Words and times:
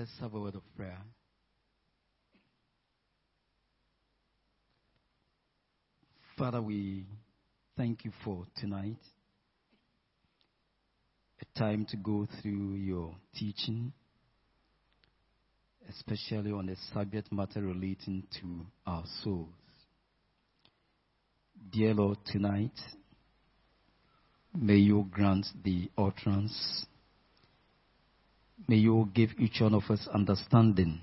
Let's 0.00 0.18
have 0.20 0.32
a 0.32 0.40
word 0.40 0.54
of 0.54 0.62
prayer. 0.78 0.96
Father, 6.38 6.62
we 6.62 7.04
thank 7.76 8.06
you 8.06 8.12
for 8.24 8.46
tonight. 8.58 8.96
A 11.42 11.58
time 11.58 11.84
to 11.90 11.98
go 11.98 12.26
through 12.40 12.76
your 12.76 13.14
teaching, 13.34 13.92
especially 15.90 16.50
on 16.50 16.64
the 16.64 16.76
subject 16.94 17.30
matter 17.30 17.60
relating 17.60 18.22
to 18.40 18.64
our 18.86 19.04
souls. 19.22 19.48
Dear 21.70 21.92
Lord, 21.92 22.16
tonight, 22.24 22.72
may 24.58 24.76
you 24.76 25.06
grant 25.10 25.44
the 25.62 25.90
utterance. 25.98 26.86
May 28.68 28.76
you 28.76 29.08
give 29.14 29.30
each 29.38 29.60
one 29.60 29.74
of 29.74 29.84
us 29.90 30.06
understanding. 30.12 31.00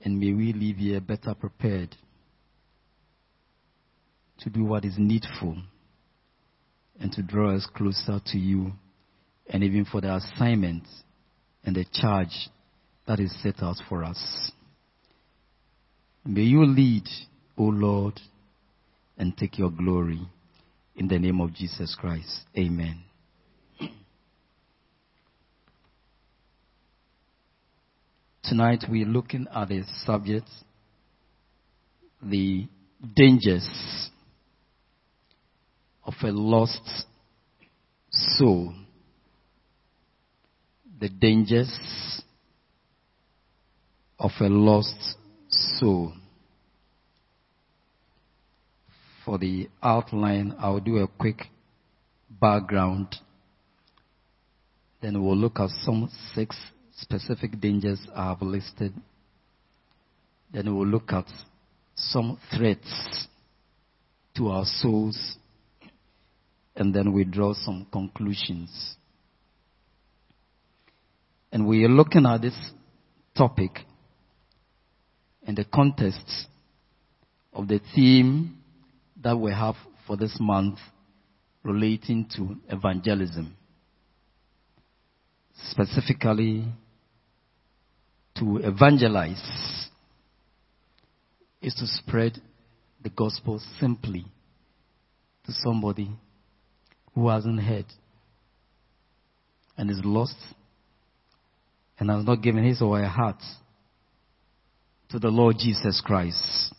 And 0.00 0.18
may 0.18 0.32
we 0.32 0.52
leave 0.52 0.76
here 0.76 1.00
better 1.00 1.34
prepared 1.34 1.94
to 4.40 4.50
do 4.50 4.64
what 4.64 4.84
is 4.84 4.94
needful 4.96 5.56
and 7.00 7.12
to 7.12 7.22
draw 7.22 7.54
us 7.54 7.66
closer 7.74 8.20
to 8.26 8.38
you 8.38 8.72
and 9.48 9.64
even 9.64 9.84
for 9.84 10.00
the 10.00 10.14
assignment 10.14 10.84
and 11.64 11.74
the 11.74 11.84
charge 11.92 12.48
that 13.06 13.20
is 13.20 13.34
set 13.42 13.62
out 13.62 13.76
for 13.88 14.04
us. 14.04 14.52
May 16.24 16.42
you 16.42 16.64
lead, 16.64 17.08
O 17.56 17.64
Lord, 17.64 18.20
and 19.16 19.36
take 19.36 19.58
your 19.58 19.70
glory 19.70 20.20
in 20.94 21.08
the 21.08 21.18
name 21.18 21.40
of 21.40 21.54
Jesus 21.54 21.96
Christ. 21.98 22.44
Amen. 22.56 23.07
Tonight 28.48 28.84
we're 28.88 29.04
looking 29.04 29.46
at 29.54 29.68
the 29.68 29.82
subject, 30.06 30.48
the 32.22 32.66
dangers 33.14 33.68
of 36.02 36.14
a 36.22 36.28
lost 36.28 37.04
soul. 38.10 38.72
The 40.98 41.10
dangers 41.10 42.22
of 44.18 44.30
a 44.40 44.48
lost 44.48 45.16
soul. 45.50 46.14
For 49.26 49.36
the 49.36 49.68
outline, 49.82 50.54
I'll 50.58 50.80
do 50.80 50.96
a 50.96 51.06
quick 51.06 51.42
background. 52.30 53.14
Then 55.02 55.22
we'll 55.22 55.36
look 55.36 55.60
at 55.60 55.68
some 55.84 56.08
six 56.34 56.56
specific 57.00 57.60
dangers 57.60 58.00
I 58.14 58.28
have 58.28 58.42
listed. 58.42 58.92
Then 60.52 60.76
we'll 60.76 60.86
look 60.86 61.12
at 61.12 61.26
some 61.94 62.38
threats 62.56 63.26
to 64.36 64.48
our 64.48 64.64
souls. 64.64 65.36
And 66.76 66.94
then 66.94 67.12
we 67.12 67.24
draw 67.24 67.54
some 67.54 67.86
conclusions. 67.92 68.96
And 71.50 71.66
we 71.66 71.84
are 71.84 71.88
looking 71.88 72.26
at 72.26 72.42
this 72.42 72.54
topic 73.36 73.80
in 75.46 75.54
the 75.54 75.64
context 75.64 76.46
of 77.52 77.68
the 77.68 77.80
theme 77.94 78.58
that 79.22 79.36
we 79.36 79.50
have 79.50 79.74
for 80.06 80.16
this 80.16 80.36
month 80.38 80.78
relating 81.64 82.28
to 82.36 82.56
evangelism. 82.68 83.56
Specifically, 85.70 86.64
to 88.38 88.58
evangelize 88.58 89.88
is 91.60 91.74
to 91.74 91.86
spread 91.86 92.40
the 93.02 93.10
gospel 93.10 93.60
simply 93.80 94.24
to 95.46 95.52
somebody 95.52 96.10
who 97.14 97.28
hasn't 97.28 97.60
heard 97.60 97.86
and 99.76 99.90
is 99.90 100.00
lost 100.04 100.36
and 101.98 102.10
has 102.10 102.24
not 102.24 102.42
given 102.42 102.64
his 102.64 102.80
or 102.80 102.98
her 102.98 103.06
heart 103.08 103.40
to 105.10 105.18
the 105.18 105.28
Lord 105.28 105.56
Jesus 105.58 106.02
Christ. 106.04 106.74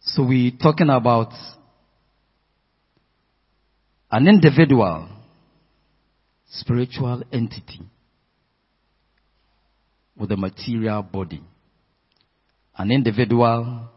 So 0.00 0.24
we're 0.24 0.52
talking 0.60 0.90
about 0.90 1.32
an 4.10 4.28
individual 4.28 5.08
spiritual 6.50 7.22
entity 7.32 7.80
with 10.16 10.30
a 10.32 10.36
material 10.36 11.02
body. 11.02 11.42
An 12.76 12.90
individual 12.90 13.88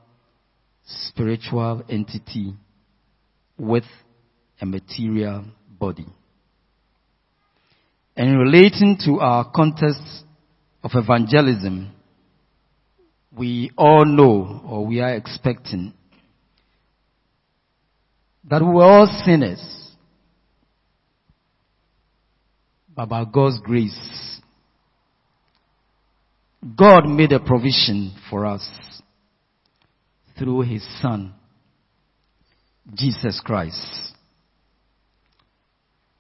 spiritual 0.86 1.84
entity 1.90 2.54
with 3.58 3.84
a 4.62 4.66
material 4.66 5.46
body. 5.80 6.06
And 8.16 8.40
relating 8.40 8.98
to 9.06 9.20
our 9.20 9.52
context 9.52 10.02
of 10.84 10.92
evangelism, 10.94 11.92
we 13.38 13.72
all 13.78 14.06
know 14.06 14.62
or 14.66 14.86
we 14.86 15.02
are 15.02 15.14
expecting 15.14 15.94
that 18.50 18.62
we're 18.62 18.84
all 18.84 19.08
sinners. 19.26 19.60
But 22.96 23.08
by 23.08 23.26
God's 23.26 23.60
grace, 23.60 24.40
God 26.74 27.06
made 27.06 27.32
a 27.32 27.40
provision 27.40 28.16
for 28.30 28.46
us 28.46 28.68
through 30.38 30.62
His 30.62 30.84
Son, 31.00 31.34
Jesus 32.96 33.40
Christ. 33.44 34.14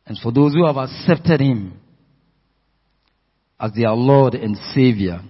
And 0.05 0.17
for 0.19 0.31
those 0.31 0.53
who 0.53 0.65
have 0.67 0.77
accepted 0.77 1.41
Him 1.41 1.79
as 3.59 3.71
their 3.73 3.91
Lord 3.91 4.35
and 4.35 4.55
Savior, 4.75 5.21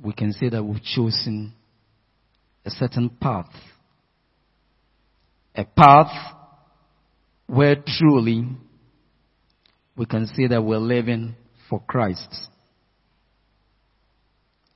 we 0.00 0.12
can 0.12 0.32
say 0.32 0.48
that 0.48 0.62
we've 0.62 0.82
chosen 0.82 1.52
a 2.64 2.70
certain 2.70 3.10
path. 3.10 3.50
A 5.56 5.64
path 5.64 6.36
where 7.48 7.76
truly 7.84 8.46
we 9.96 10.06
can 10.06 10.26
say 10.26 10.46
that 10.46 10.62
we're 10.62 10.78
living 10.78 11.34
for 11.70 11.80
Christ. 11.86 12.48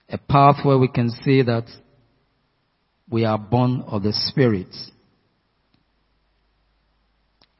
A 0.09 0.16
path 0.16 0.65
where 0.65 0.78
we 0.78 0.88
can 0.88 1.10
see 1.10 1.43
that 1.43 1.65
we 3.10 3.25
are 3.25 3.37
born 3.37 3.82
of 3.87 4.05
the 4.05 4.12
Spirit. 4.12 4.69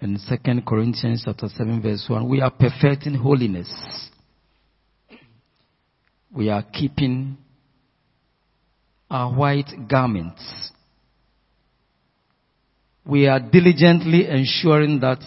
In 0.00 0.19
2 0.19 0.61
Corinthians 0.67 1.22
chapter 1.25 1.49
7 1.49 1.83
verse 1.83 2.06
1, 2.09 2.28
we 2.28 2.41
are 2.41 2.50
perfecting 2.50 3.15
holiness. 3.15 3.69
We 6.34 6.51
are 6.51 6.62
keeping 6.62 7.39
our 9.11 9.33
white 9.34 9.71
garments. 9.89 10.43
We 13.06 13.27
are 13.27 13.41
diligently 13.41 14.28
ensuring 14.28 15.01
that 15.01 15.21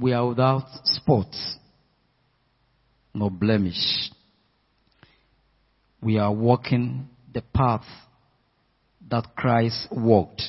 we 0.00 0.12
are 0.12 0.26
without 0.26 0.64
spots, 0.84 1.56
no 3.14 3.30
blemish. 3.30 4.10
We 6.00 6.18
are 6.18 6.32
walking 6.32 7.08
the 7.32 7.42
path 7.42 7.84
that 9.08 9.36
Christ 9.36 9.88
walked. 9.90 10.42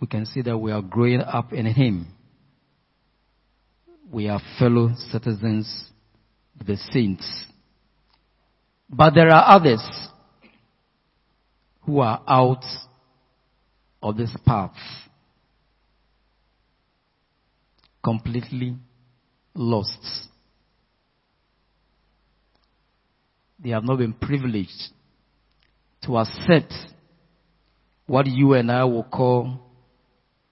We 0.00 0.06
can 0.06 0.26
see 0.26 0.42
that 0.42 0.58
we 0.58 0.70
are 0.70 0.82
growing 0.82 1.20
up 1.20 1.52
in 1.52 1.66
Him. 1.66 2.08
We 4.12 4.28
are 4.28 4.40
fellow 4.58 4.90
citizens 5.10 5.90
with 6.58 6.66
the 6.66 6.76
saints. 6.76 7.46
But 8.88 9.14
there 9.14 9.30
are 9.30 9.56
others 9.56 9.82
who 11.82 12.00
are 12.00 12.22
out 12.28 12.64
of 14.02 14.16
this 14.16 14.34
path. 14.46 14.76
Completely 18.02 18.76
lost. 19.54 20.28
They 23.64 23.70
have 23.70 23.82
not 23.82 23.96
been 23.96 24.12
privileged 24.12 24.92
to 26.02 26.18
accept 26.18 26.72
what 28.06 28.26
you 28.26 28.52
and 28.52 28.70
I 28.70 28.84
will 28.84 29.04
call 29.04 29.58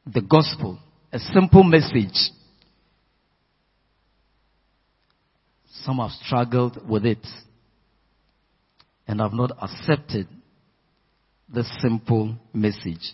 the 0.06 0.22
gospel, 0.22 0.78
a 1.12 1.18
simple 1.18 1.62
message. 1.62 2.16
Some 5.84 5.98
have 5.98 6.12
struggled 6.24 6.88
with 6.88 7.04
it 7.04 7.26
and 9.06 9.20
have 9.20 9.34
not 9.34 9.50
accepted 9.62 10.26
the 11.52 11.64
simple 11.82 12.38
message. 12.54 13.12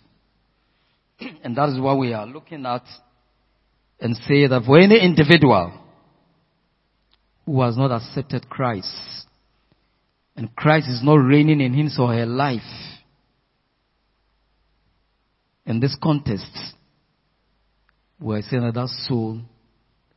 And 1.42 1.56
that 1.56 1.70
is 1.70 1.80
what 1.80 1.98
we 1.98 2.12
are 2.12 2.26
looking 2.26 2.64
at 2.66 2.84
and 3.98 4.14
say 4.14 4.46
that 4.46 4.62
for 4.64 4.78
any 4.78 5.00
individual 5.00 5.72
who 7.44 7.62
has 7.62 7.76
not 7.76 7.90
accepted 7.90 8.48
Christ, 8.48 9.26
and 10.38 10.54
Christ 10.54 10.86
is 10.88 11.00
not 11.02 11.16
reigning 11.16 11.60
in 11.60 11.74
his 11.74 11.98
or 11.98 12.14
her 12.14 12.24
life, 12.24 12.60
in 15.66 15.80
this 15.80 15.96
context, 16.00 16.56
we're 18.20 18.42
saying 18.42 18.62
that 18.62 18.74
that 18.74 18.88
soul 19.08 19.40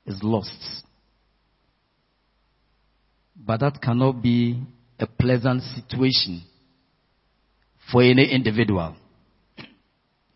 is 0.05 0.19
lost. 0.21 0.83
But 3.35 3.61
that 3.61 3.81
cannot 3.81 4.21
be 4.21 4.61
a 4.99 5.07
pleasant 5.07 5.63
situation 5.63 6.43
for 7.91 8.03
any 8.03 8.31
individual 8.31 8.95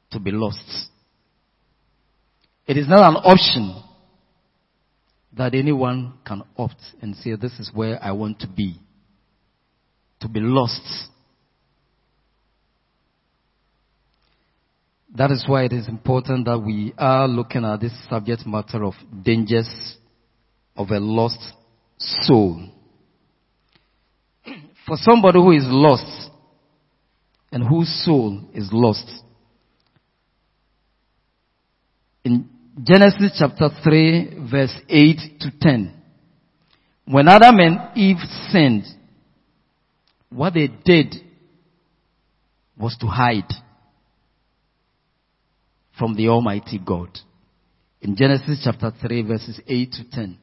to 0.10 0.20
be 0.20 0.32
lost. 0.32 0.90
It 2.66 2.76
is 2.76 2.88
not 2.88 3.08
an 3.08 3.18
option 3.18 3.84
that 5.38 5.54
anyone 5.54 6.14
can 6.26 6.42
opt 6.58 6.82
and 7.04 7.16
say, 7.18 7.36
this 7.36 7.60
is 7.60 7.70
where 7.72 8.04
I 8.04 8.14
want 8.14 8.40
to 8.40 8.48
be. 8.48 8.80
To 10.26 10.30
be 10.30 10.40
lost. 10.40 10.82
That 15.16 15.30
is 15.30 15.46
why 15.46 15.66
it 15.66 15.72
is 15.72 15.88
important 15.88 16.46
that 16.46 16.58
we 16.58 16.96
are 16.98 17.28
looking 17.28 17.64
at 17.64 17.80
this 17.80 17.92
subject 18.10 18.44
matter 18.48 18.84
of 18.84 18.96
dangers 19.24 19.70
of 20.76 20.90
a 20.90 21.00
lost 21.00 21.38
soul. 22.00 22.72
For 24.88 24.98
somebody 24.98 25.38
who 25.38 25.52
is 25.52 25.66
lost 25.68 26.32
and 27.52 27.64
whose 27.64 28.04
soul 28.04 28.50
is 28.52 28.70
lost, 28.72 29.08
in 32.24 32.50
Genesis 32.82 33.38
chapter 33.38 33.70
3 33.84 34.48
verse 34.50 34.76
8 34.90 35.18
to 35.42 35.52
10. 35.62 35.94
When 37.06 37.28
Adam 37.28 37.60
and 37.60 37.96
Eve 37.96 38.18
sinned, 38.50 38.86
what 40.36 40.54
they 40.54 40.68
did 40.68 41.16
was 42.78 42.98
to 43.00 43.08
hide 43.08 43.52
from 45.98 46.16
the 46.16 46.28
Almighty 46.28 46.78
God. 46.78 47.10
In 48.02 48.16
Genesis 48.16 48.62
chapter 48.64 48.92
3 49.02 49.22
verses 49.24 49.60
8 49.66 49.92
to 49.94 50.10
10. 50.12 50.38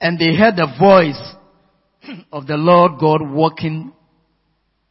And 0.00 0.18
they 0.18 0.34
heard 0.34 0.56
the 0.56 0.68
voice 0.78 2.16
of 2.32 2.46
the 2.46 2.56
Lord 2.56 2.92
God 2.98 3.20
walking 3.22 3.92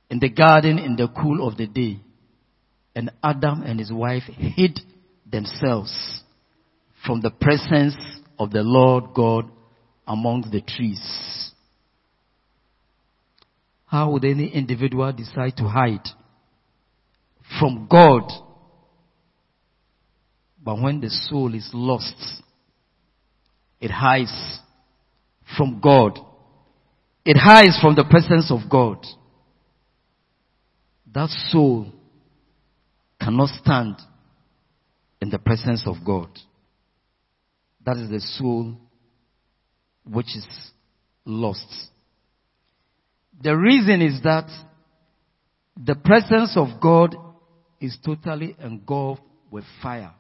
in 0.10 0.20
the 0.20 0.30
garden 0.30 0.78
in 0.78 0.96
the 0.96 1.08
cool 1.08 1.48
of 1.48 1.58
the 1.58 1.68
day. 1.68 2.00
And 2.96 3.12
Adam 3.24 3.64
and 3.64 3.80
his 3.80 3.92
wife 3.92 4.24
hid 4.24 4.80
themselves 5.30 6.22
from 7.06 7.22
the 7.22 7.32
presence 7.32 7.96
of 8.38 8.52
the 8.52 8.62
Lord 8.62 9.14
God 9.16 9.50
among 10.08 10.50
the 10.52 10.62
trees. 10.62 11.47
How 13.88 14.12
would 14.12 14.26
any 14.26 14.50
individual 14.50 15.12
decide 15.14 15.56
to 15.58 15.64
hide 15.64 16.06
from 17.60 17.88
God? 17.90 18.30
But 20.62 20.82
when 20.82 21.00
the 21.00 21.10
soul 21.10 21.56
is 21.56 21.70
lost, 21.74 22.44
it 23.80 23.90
hides 23.90 24.60
from 25.56 25.80
God. 25.82 26.20
It 27.24 27.38
hides 27.38 27.80
from 27.82 27.96
the 27.96 28.04
presence 28.04 28.52
of 28.52 28.70
God. 28.70 29.06
That 31.14 31.30
soul 31.50 31.88
cannot 33.22 33.50
stand 33.64 33.96
in 35.22 35.30
the 35.30 35.40
presence 35.40 35.84
of 35.86 35.96
God. 36.06 36.30
That 37.86 37.96
is 37.96 38.10
the 38.10 38.20
soul 38.20 38.78
which 40.06 40.36
is 40.36 40.46
lost. 41.24 41.90
The 43.42 43.56
reason 43.56 44.02
is 44.02 44.22
that 44.24 44.50
the 45.76 45.96
presence 45.96 46.58
of 46.58 46.82
God 46.82 47.16
is 47.80 47.98
totally 48.04 48.56
engulfed 48.60 49.22
with 49.52 49.64
fire. 49.82 50.14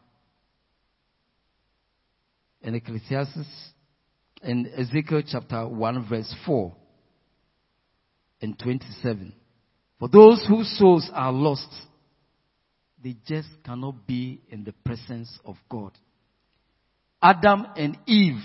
In 2.62 2.76
Ecclesiastes, 2.76 3.72
in 4.44 4.72
Ezekiel 4.78 5.24
chapter 5.28 5.68
1 5.68 6.08
verse 6.08 6.34
4 6.46 6.76
and 8.42 8.58
27. 8.60 9.34
For 10.00 10.10
those 10.10 10.46
whose 10.48 10.78
souls 10.78 11.10
are 11.12 11.32
lost, 11.32 11.70
they 13.04 13.16
just 13.26 13.50
cannot 13.64 14.06
be 14.06 14.42
in 14.50 14.64
the 14.64 14.74
presence 14.74 15.40
of 15.44 15.56
God. 15.70 15.92
Adam 17.22 17.66
and 17.76 17.98
Eve 18.06 18.42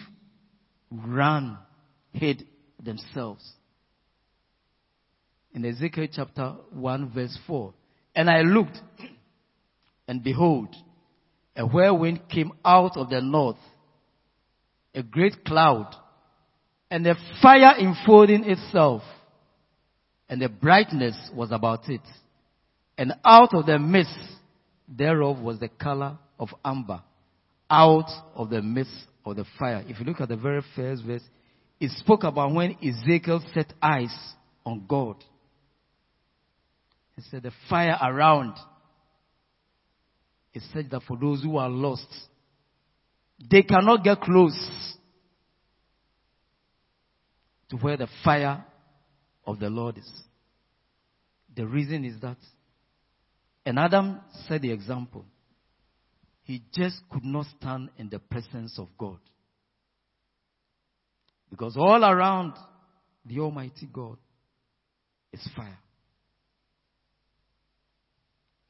ran, 0.90 1.58
hid 2.12 2.46
themselves. 2.82 3.46
In 5.54 5.64
Ezekiel 5.64 6.08
chapter 6.12 6.54
1 6.70 7.12
verse 7.12 7.36
4. 7.46 7.74
And 8.14 8.30
I 8.30 8.42
looked, 8.42 8.78
and 10.08 10.22
behold, 10.22 10.74
a 11.56 11.66
whirlwind 11.66 12.28
came 12.28 12.52
out 12.64 12.96
of 12.96 13.10
the 13.10 13.20
north, 13.20 13.58
a 14.94 15.02
great 15.02 15.44
cloud, 15.44 15.94
and 16.90 17.06
a 17.06 17.14
fire 17.40 17.74
enfolding 17.78 18.44
itself, 18.44 19.02
and 20.28 20.40
the 20.40 20.48
brightness 20.48 21.16
was 21.34 21.50
about 21.52 21.88
it. 21.88 22.02
And 22.98 23.14
out 23.24 23.54
of 23.54 23.66
the 23.66 23.78
midst 23.78 24.16
thereof 24.88 25.40
was 25.40 25.58
the 25.58 25.68
color 25.68 26.18
of 26.38 26.48
amber 26.64 27.02
out 27.72 28.10
of 28.34 28.50
the 28.50 28.60
midst 28.60 29.06
of 29.24 29.36
the 29.36 29.46
fire. 29.58 29.82
If 29.88 29.98
you 29.98 30.04
look 30.04 30.20
at 30.20 30.28
the 30.28 30.36
very 30.36 30.62
first 30.76 31.02
verse, 31.04 31.22
it 31.80 31.90
spoke 31.92 32.22
about 32.22 32.52
when 32.52 32.76
Ezekiel 32.84 33.42
set 33.54 33.72
eyes 33.80 34.14
on 34.64 34.84
God. 34.86 35.16
He 37.22 37.30
said 37.30 37.44
the 37.44 37.52
fire 37.70 37.96
around. 38.02 38.54
It 40.52 40.62
said 40.72 40.90
that 40.90 41.02
for 41.06 41.16
those 41.16 41.42
who 41.42 41.56
are 41.56 41.68
lost, 41.68 42.08
they 43.48 43.62
cannot 43.62 44.02
get 44.02 44.20
close 44.20 44.96
to 47.70 47.76
where 47.76 47.96
the 47.96 48.08
fire 48.24 48.64
of 49.46 49.60
the 49.60 49.70
Lord 49.70 49.98
is. 49.98 50.10
The 51.54 51.66
reason 51.66 52.04
is 52.04 52.20
that, 52.22 52.38
and 53.64 53.78
Adam 53.78 54.20
set 54.48 54.62
the 54.62 54.72
example. 54.72 55.24
He 56.42 56.62
just 56.74 56.96
could 57.10 57.24
not 57.24 57.46
stand 57.58 57.90
in 57.98 58.08
the 58.08 58.18
presence 58.18 58.78
of 58.78 58.88
God. 58.98 59.18
Because 61.50 61.76
all 61.76 62.04
around 62.04 62.54
the 63.24 63.38
Almighty 63.38 63.88
God 63.92 64.16
is 65.32 65.46
fire. 65.54 65.78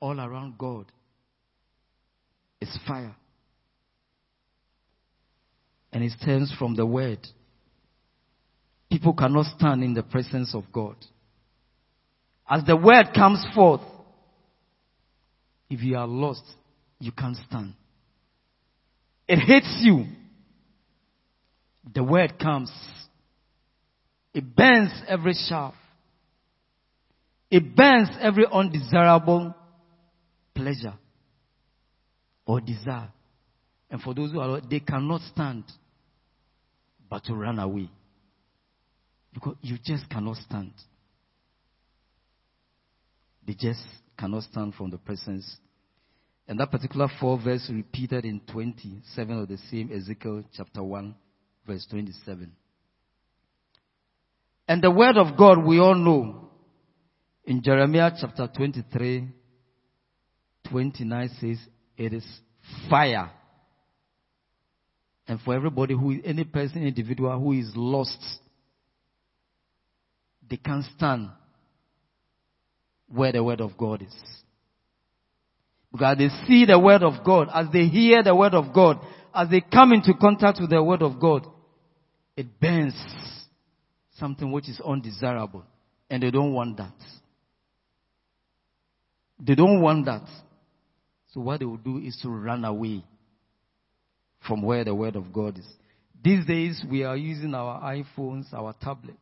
All 0.02 0.18
around 0.18 0.59
God 0.59 0.87
is 2.61 2.76
fire. 2.88 3.14
And 5.92 6.02
it 6.02 6.11
stems 6.21 6.52
from 6.59 6.75
the 6.75 6.85
word. 6.85 7.21
People 8.90 9.12
cannot 9.14 9.47
stand 9.56 9.85
in 9.85 9.94
the 9.94 10.02
presence 10.02 10.56
of 10.56 10.64
God. 10.73 10.97
As 12.50 12.64
the 12.64 12.75
word 12.75 13.11
comes 13.14 13.47
forth, 13.54 13.82
if 15.71 15.80
you 15.82 15.97
are 15.97 16.09
lost, 16.09 16.42
you 16.99 17.12
can't 17.12 17.37
stand. 17.49 17.75
It 19.28 19.38
hits 19.38 19.82
you. 19.82 20.06
The 21.94 22.02
word 22.02 22.40
comes. 22.40 22.73
It 24.35 24.56
burns 24.56 24.90
every 25.06 25.35
shaft. 25.49 25.76
It 27.52 27.76
burns 27.76 28.09
every 28.21 28.47
undesirable 28.52 29.54
pleasure 30.54 30.94
or 32.47 32.61
desire. 32.61 33.11
And 33.90 34.00
for 34.00 34.14
those 34.14 34.32
who 34.32 34.40
are, 34.40 34.61
they 34.61 34.80
cannot 34.80 35.21
stand 35.32 35.64
but 37.09 37.25
to 37.25 37.35
run 37.35 37.59
away. 37.59 37.90
Because 39.35 39.56
you 39.62 39.78
just 39.85 40.09
cannot 40.09 40.37
stand. 40.37 40.73
They 43.47 43.54
just 43.54 43.85
cannot 44.18 44.44
stand 44.44 44.75
from 44.75 44.90
the 44.90 44.99
presence 44.99 45.56
and 46.49 46.59
that 46.59 46.71
particular 46.71 47.09
four 47.21 47.38
verse 47.42 47.71
repeated 47.73 48.25
in 48.25 48.40
27 48.40 49.38
of 49.42 49.49
the 49.49 49.59
same 49.71 49.90
Ezekiel 49.92 50.42
chapter 50.54 50.82
1 50.82 51.14
verse 51.66 51.87
27. 51.90 52.52
And 54.68 54.82
the 54.82 54.90
word 54.90 55.16
of 55.16 55.37
God 55.37 55.64
we 55.64 55.78
all 55.78 55.94
know 55.94 56.50
in 57.44 57.62
Jeremiah 57.62 58.11
chapter 58.21 58.49
23 58.54 59.28
29 60.71 61.31
says 61.40 61.59
it 61.97 62.12
is 62.12 62.25
fire. 62.88 63.31
And 65.26 65.40
for 65.40 65.54
everybody 65.54 65.95
who 65.95 66.12
is 66.12 66.21
any 66.25 66.45
person, 66.45 66.87
individual 66.87 67.38
who 67.38 67.52
is 67.52 67.71
lost, 67.75 68.19
they 70.49 70.57
can't 70.57 70.85
stand 70.97 71.31
where 73.09 73.33
the 73.33 73.42
word 73.42 73.61
of 73.61 73.76
God 73.76 74.02
is. 74.02 74.14
Because 75.92 76.19
they 76.19 76.28
see 76.47 76.64
the 76.64 76.78
word 76.78 77.02
of 77.02 77.25
God, 77.25 77.49
as 77.52 77.66
they 77.73 77.85
hear 77.85 78.23
the 78.23 78.35
word 78.35 78.54
of 78.54 78.75
God, 78.75 78.99
as 79.35 79.49
they 79.50 79.61
come 79.61 79.92
into 79.92 80.14
contact 80.14 80.59
with 80.61 80.71
the 80.71 80.83
word 80.83 81.02
of 81.02 81.21
God, 81.21 81.47
it 82.37 82.59
burns 82.59 82.95
something 84.19 84.50
which 84.50 84.69
is 84.69 84.81
undesirable. 84.81 85.64
And 86.09 86.23
they 86.23 86.31
don't 86.31 86.52
want 86.52 86.78
that. 86.78 86.95
They 89.38 89.54
don't 89.54 89.81
want 89.81 90.07
that. 90.07 90.23
So 91.33 91.41
what 91.41 91.61
they 91.61 91.67
will 91.67 91.79
do 91.79 91.99
is 91.99 92.19
to 92.23 92.29
run 92.29 92.65
away 92.65 93.03
from 94.47 94.62
where 94.62 94.85
the 94.85 94.95
word 94.95 95.17
of 95.17 95.33
God 95.33 95.59
is. 95.59 95.67
These 96.23 96.47
days 96.47 96.83
we 96.89 97.05
are 97.05 97.17
using 97.17 97.55
our 97.55 97.81
iPhones, 97.81 98.53
our 98.53 98.75
tablets. 98.81 99.19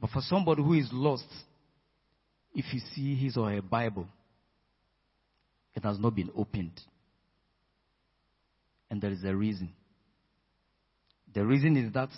But 0.00 0.10
for 0.10 0.20
somebody 0.22 0.62
who 0.62 0.74
is 0.74 0.88
lost, 0.92 1.26
if 2.54 2.72
you 2.72 2.80
see 2.94 3.14
his 3.16 3.36
or 3.36 3.50
her 3.50 3.60
Bible, 3.60 4.06
it 5.74 5.82
has 5.82 5.98
not 5.98 6.14
been 6.14 6.30
opened. 6.36 6.80
And 8.90 9.00
there 9.00 9.10
is 9.10 9.24
a 9.24 9.34
reason. 9.34 9.70
The 11.34 11.44
reason 11.44 11.76
is 11.76 11.92
that 11.92 12.08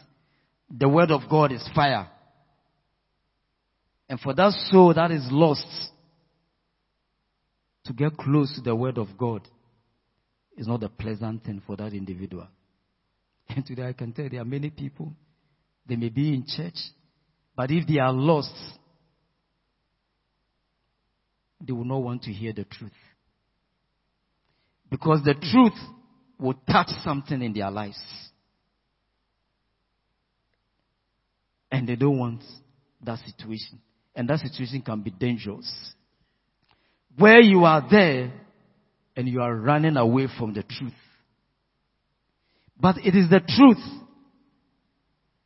the 0.70 0.88
word 0.88 1.10
of 1.10 1.22
God 1.28 1.50
is 1.50 1.68
fire. 1.74 2.08
And 4.08 4.20
for 4.20 4.34
that 4.34 4.52
soul 4.70 4.94
that 4.94 5.10
is 5.10 5.26
lost, 5.30 5.66
to 7.84 7.92
get 7.92 8.16
close 8.16 8.54
to 8.54 8.60
the 8.60 8.74
word 8.74 8.98
of 8.98 9.08
God 9.16 9.46
is 10.56 10.66
not 10.66 10.82
a 10.82 10.88
pleasant 10.88 11.44
thing 11.44 11.62
for 11.66 11.76
that 11.76 11.92
individual. 11.92 12.46
And 13.48 13.66
today 13.66 13.88
I 13.88 13.92
can 13.92 14.12
tell 14.12 14.28
there 14.30 14.42
are 14.42 14.44
many 14.44 14.70
people, 14.70 15.12
they 15.86 15.96
may 15.96 16.08
be 16.08 16.34
in 16.34 16.44
church, 16.46 16.78
but 17.56 17.70
if 17.70 17.86
they 17.86 17.98
are 17.98 18.12
lost, 18.12 18.54
they 21.60 21.72
will 21.72 21.84
not 21.84 21.98
want 21.98 22.22
to 22.22 22.32
hear 22.32 22.52
the 22.52 22.64
truth. 22.64 22.92
Because 24.90 25.20
the 25.24 25.34
truth 25.34 25.78
will 26.38 26.54
touch 26.70 26.88
something 27.04 27.42
in 27.42 27.52
their 27.52 27.70
lives. 27.70 28.00
And 31.70 31.88
they 31.88 31.96
don't 31.96 32.18
want 32.18 32.42
that 33.02 33.18
situation. 33.20 33.80
And 34.14 34.28
that 34.28 34.40
situation 34.40 34.82
can 34.82 35.02
be 35.02 35.10
dangerous. 35.10 35.70
Where 37.16 37.40
you 37.40 37.64
are 37.64 37.86
there 37.90 38.32
and 39.16 39.28
you 39.28 39.40
are 39.42 39.54
running 39.54 39.96
away 39.96 40.28
from 40.38 40.54
the 40.54 40.62
truth. 40.62 40.92
But 42.78 42.96
it 43.04 43.14
is 43.14 43.28
the 43.28 43.40
truth 43.40 43.84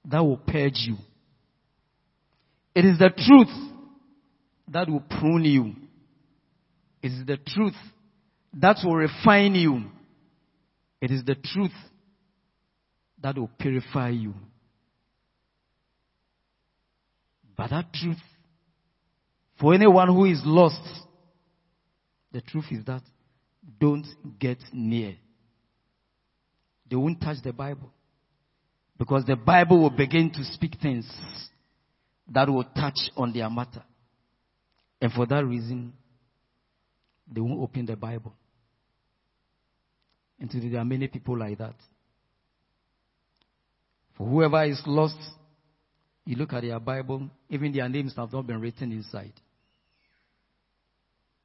that 0.04 0.20
will 0.20 0.36
purge 0.36 0.86
you. 0.86 0.96
It 2.74 2.84
is 2.84 2.98
the 2.98 3.10
truth 3.10 3.72
that 4.68 4.88
will 4.88 5.00
prune 5.00 5.44
you. 5.44 5.74
It 7.02 7.12
is 7.12 7.26
the 7.26 7.36
truth 7.36 7.74
that 8.54 8.76
will 8.84 8.96
refine 8.96 9.54
you. 9.54 9.84
It 11.00 11.10
is 11.10 11.24
the 11.24 11.34
truth 11.34 11.72
that 13.22 13.36
will 13.36 13.50
purify 13.58 14.10
you. 14.10 14.34
But 17.56 17.70
that 17.70 17.92
truth, 17.92 18.18
for 19.60 19.74
anyone 19.74 20.08
who 20.08 20.24
is 20.24 20.40
lost, 20.44 20.82
the 22.34 22.40
truth 22.40 22.64
is 22.72 22.84
that 22.84 23.02
don't 23.80 24.06
get 24.40 24.58
near. 24.72 25.14
They 26.90 26.96
won't 26.96 27.20
touch 27.20 27.36
the 27.44 27.52
Bible. 27.52 27.90
Because 28.98 29.24
the 29.24 29.36
Bible 29.36 29.80
will 29.80 29.90
begin 29.96 30.30
to 30.32 30.44
speak 30.44 30.72
things 30.82 31.08
that 32.28 32.48
will 32.48 32.64
touch 32.64 32.98
on 33.16 33.32
their 33.32 33.48
matter. 33.48 33.84
And 35.00 35.12
for 35.12 35.26
that 35.26 35.44
reason, 35.44 35.92
they 37.32 37.40
won't 37.40 37.60
open 37.60 37.86
the 37.86 37.96
Bible. 37.96 38.34
And 40.40 40.50
today 40.50 40.70
there 40.70 40.80
are 40.80 40.84
many 40.84 41.06
people 41.06 41.38
like 41.38 41.58
that. 41.58 41.76
For 44.18 44.26
whoever 44.26 44.64
is 44.64 44.82
lost, 44.86 45.18
you 46.24 46.34
look 46.34 46.52
at 46.52 46.62
their 46.62 46.80
Bible, 46.80 47.30
even 47.48 47.72
their 47.72 47.88
names 47.88 48.14
have 48.16 48.32
not 48.32 48.44
been 48.44 48.60
written 48.60 48.90
inside. 48.90 49.32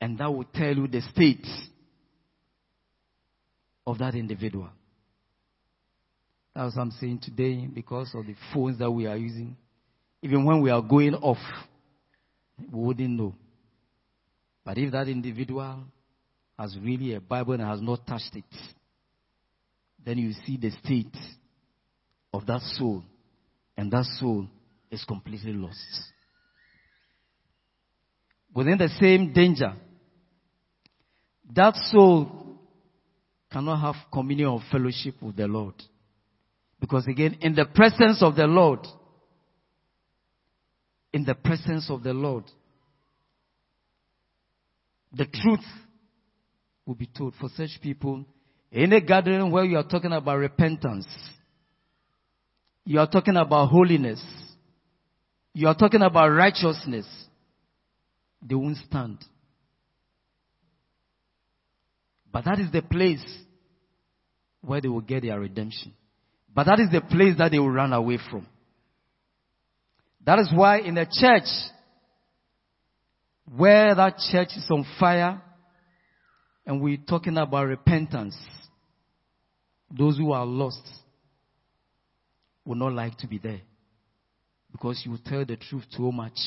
And 0.02 0.18
that 0.18 0.34
will 0.34 0.46
tell 0.54 0.76
you 0.76 0.88
the 0.88 1.02
state 1.14 1.46
of 3.86 3.98
that 3.98 4.16
individual. 4.16 4.70
That's 6.56 6.76
what 6.76 6.82
I'm 6.84 6.92
saying 6.92 7.20
today 7.24 7.68
because 7.74 8.12
of 8.14 8.26
the 8.26 8.36
phones 8.54 8.80
that 8.80 8.92
we 8.92 9.06
are 9.08 9.18
using. 9.18 9.56
Even 10.22 10.46
when 10.46 10.62
we 10.62 10.70
are 10.70 10.82
going 10.82 11.16
off, 11.16 11.38
we 12.72 12.80
wouldn't 12.80 13.10
know. 13.10 13.34
But 14.66 14.78
if 14.78 14.92
that 14.92 15.08
individual 15.08 15.84
has 16.58 16.78
really 16.82 17.16
a 17.16 17.22
Bible 17.22 17.54
and 17.54 17.64
has 17.64 17.82
not 17.82 18.06
touched 18.06 18.36
it, 18.36 18.44
then 20.06 20.18
you 20.18 20.34
see 20.46 20.58
the 20.58 20.72
state 20.84 21.16
of 22.34 22.46
that 22.46 22.62
soul, 22.62 23.04
and 23.78 23.92
that 23.92 24.06
soul 24.20 24.48
is 24.92 25.04
completely 25.06 25.54
lost. 25.54 25.80
Within 28.54 28.78
the 28.78 28.90
same 29.00 29.32
danger, 29.34 29.74
that 31.56 31.76
soul 31.92 32.58
cannot 33.52 33.82
have 33.82 33.96
communion 34.12 34.50
or 34.50 34.62
fellowship 34.72 35.16
with 35.22 35.36
the 35.36 35.48
Lord. 35.48 35.74
Because 36.80 37.08
again, 37.08 37.38
in 37.42 37.56
the 37.56 37.66
presence 37.66 38.22
of 38.22 38.36
the 38.36 38.46
Lord, 38.46 38.80
in 41.12 41.26
the 41.26 41.36
presence 41.36 41.90
of 41.90 42.04
the 42.04 42.14
Lord, 42.14 42.44
the 45.12 45.26
truth 45.26 45.66
will 46.86 46.96
be 46.96 47.08
told 47.08 47.34
for 47.40 47.50
such 47.56 47.82
people. 47.82 48.26
In 48.72 48.94
a 48.94 49.02
gathering 49.02 49.52
where 49.52 49.66
you 49.66 49.78
are 49.78 49.88
talking 49.88 50.12
about 50.12 50.38
repentance, 50.38 51.08
you 52.86 53.00
are 53.00 53.08
talking 53.08 53.36
about 53.36 53.70
holiness, 53.70 54.24
you 55.54 55.68
are 55.68 55.76
talking 55.76 56.04
about 56.04 56.30
righteousness, 56.30 57.08
they 58.42 58.56
won't 58.56 58.78
stand. 58.78 59.18
But 62.32 62.46
that 62.46 62.60
is 62.60 62.72
the 62.72 62.82
place 62.82 63.24
where 64.62 64.82
they 64.82 64.88
will 64.88 65.02
get 65.02 65.24
their 65.24 65.40
redemption. 65.40 65.94
But 66.54 66.66
that 66.66 66.80
is 66.80 66.92
the 66.92 67.02
place 67.02 67.36
that 67.38 67.52
they 67.52 67.60
will 67.60 67.72
run 67.72 67.94
away 67.94 68.20
from. 68.30 68.46
That 70.26 70.40
is 70.40 70.50
why 70.54 70.80
in 70.80 70.98
a 70.98 71.06
church 71.06 71.48
where 73.56 73.96
that 73.96 74.18
church 74.32 74.50
is 74.56 74.68
on 74.70 74.86
fire 75.00 75.42
and 76.66 76.82
we're 76.82 76.98
talking 76.98 77.38
about 77.38 77.68
repentance, 77.68 78.38
those 79.90 80.18
who 80.18 80.32
are 80.32 80.46
lost 80.46 80.88
will 82.66 82.76
not 82.76 82.94
like 82.94 83.18
to 83.18 83.28
be 83.28 83.40
there 83.40 83.62
because 84.72 85.02
you 85.06 85.18
tell 85.26 85.46
the 85.46 85.58
truth 85.58 85.84
too 85.96 86.12
much. 86.12 86.38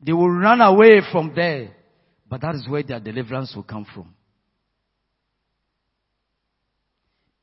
They 0.00 0.12
will 0.12 0.30
run 0.30 0.60
away 0.60 1.00
from 1.10 1.32
there, 1.34 1.70
but 2.34 2.40
that 2.40 2.56
is 2.56 2.66
where 2.68 2.82
their 2.82 2.98
deliverance 2.98 3.52
will 3.54 3.62
come 3.62 3.86
from. 3.94 4.12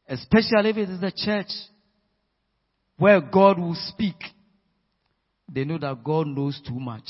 Especially 0.06 0.72
if 0.72 0.76
it 0.76 0.90
is 0.90 1.02
a 1.02 1.14
church 1.16 1.48
where 2.98 3.22
God 3.22 3.58
will 3.58 3.78
speak. 3.88 4.18
They 5.50 5.64
know 5.64 5.78
that 5.78 6.04
God 6.04 6.28
knows 6.28 6.60
too 6.68 6.78
much. 6.78 7.08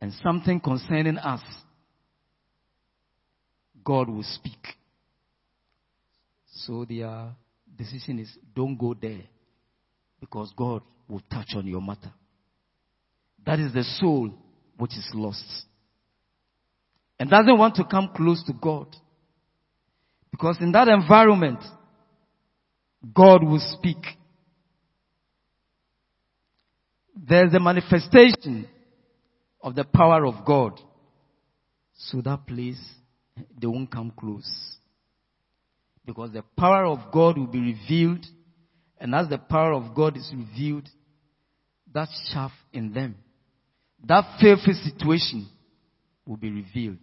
And 0.00 0.12
something 0.20 0.58
concerning 0.58 1.18
us, 1.18 1.42
God 3.84 4.08
will 4.08 4.24
speak. 4.24 4.66
So 6.66 6.84
their 6.84 7.28
decision 7.78 8.18
is 8.18 8.36
don't 8.52 8.76
go 8.76 8.94
there 9.00 9.22
because 10.18 10.52
God 10.56 10.82
will 11.08 11.22
touch 11.30 11.52
on 11.54 11.68
your 11.68 11.80
matter. 11.80 12.12
That 13.46 13.60
is 13.60 13.72
the 13.72 13.84
soul 13.84 14.34
which 14.76 14.92
is 14.92 15.08
lost 15.14 15.44
and 17.18 17.30
doesn't 17.30 17.58
want 17.58 17.76
to 17.76 17.84
come 17.84 18.10
close 18.14 18.42
to 18.44 18.52
God. 18.52 18.94
Because 20.30 20.56
in 20.60 20.72
that 20.72 20.88
environment, 20.88 21.60
God 23.14 23.44
will 23.44 23.60
speak. 23.60 23.98
There's 27.16 27.54
a 27.54 27.60
manifestation 27.60 28.68
of 29.60 29.74
the 29.74 29.84
power 29.84 30.26
of 30.26 30.44
God. 30.44 30.80
So 31.96 32.20
that 32.22 32.46
place, 32.46 32.80
they 33.60 33.66
won't 33.66 33.90
come 33.90 34.12
close. 34.18 34.76
Because 36.04 36.32
the 36.32 36.42
power 36.58 36.84
of 36.84 37.12
God 37.12 37.38
will 37.38 37.46
be 37.46 37.60
revealed, 37.60 38.26
and 38.98 39.14
as 39.14 39.28
the 39.28 39.38
power 39.38 39.72
of 39.72 39.94
God 39.94 40.16
is 40.16 40.30
revealed, 40.34 40.88
that 41.94 42.08
chaff 42.32 42.50
in 42.72 42.92
them, 42.92 43.14
that 44.06 44.38
fearful 44.40 44.74
situation 44.84 45.48
will 46.26 46.36
be 46.36 46.50
revealed. 46.50 46.98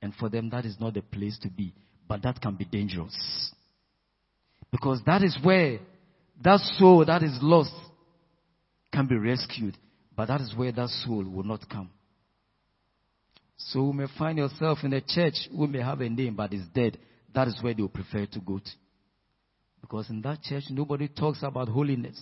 And 0.00 0.14
for 0.14 0.28
them, 0.28 0.50
that 0.50 0.64
is 0.64 0.76
not 0.78 0.94
the 0.94 1.02
place 1.02 1.38
to 1.42 1.48
be. 1.48 1.74
But 2.06 2.22
that 2.22 2.40
can 2.40 2.54
be 2.54 2.64
dangerous. 2.64 3.52
Because 4.70 5.00
that 5.06 5.22
is 5.22 5.36
where 5.42 5.78
that 6.42 6.60
soul 6.78 7.04
that 7.04 7.22
is 7.22 7.38
lost 7.42 7.74
can 8.92 9.06
be 9.06 9.16
rescued. 9.16 9.76
But 10.16 10.26
that 10.26 10.40
is 10.40 10.54
where 10.56 10.72
that 10.72 10.88
soul 10.88 11.24
will 11.24 11.44
not 11.44 11.68
come. 11.68 11.90
So 13.56 13.86
you 13.86 13.92
may 13.92 14.06
find 14.16 14.38
yourself 14.38 14.78
in 14.84 14.92
a 14.92 15.00
church 15.00 15.34
who 15.50 15.66
may 15.66 15.80
have 15.80 16.00
a 16.00 16.08
name 16.08 16.36
but 16.36 16.52
is 16.52 16.62
dead. 16.72 16.98
That 17.34 17.48
is 17.48 17.58
where 17.60 17.74
they 17.74 17.82
will 17.82 17.88
prefer 17.88 18.26
to 18.26 18.40
go 18.40 18.58
to. 18.58 18.70
Because 19.80 20.10
in 20.10 20.22
that 20.22 20.42
church, 20.42 20.64
nobody 20.70 21.08
talks 21.08 21.40
about 21.42 21.68
holiness. 21.68 22.20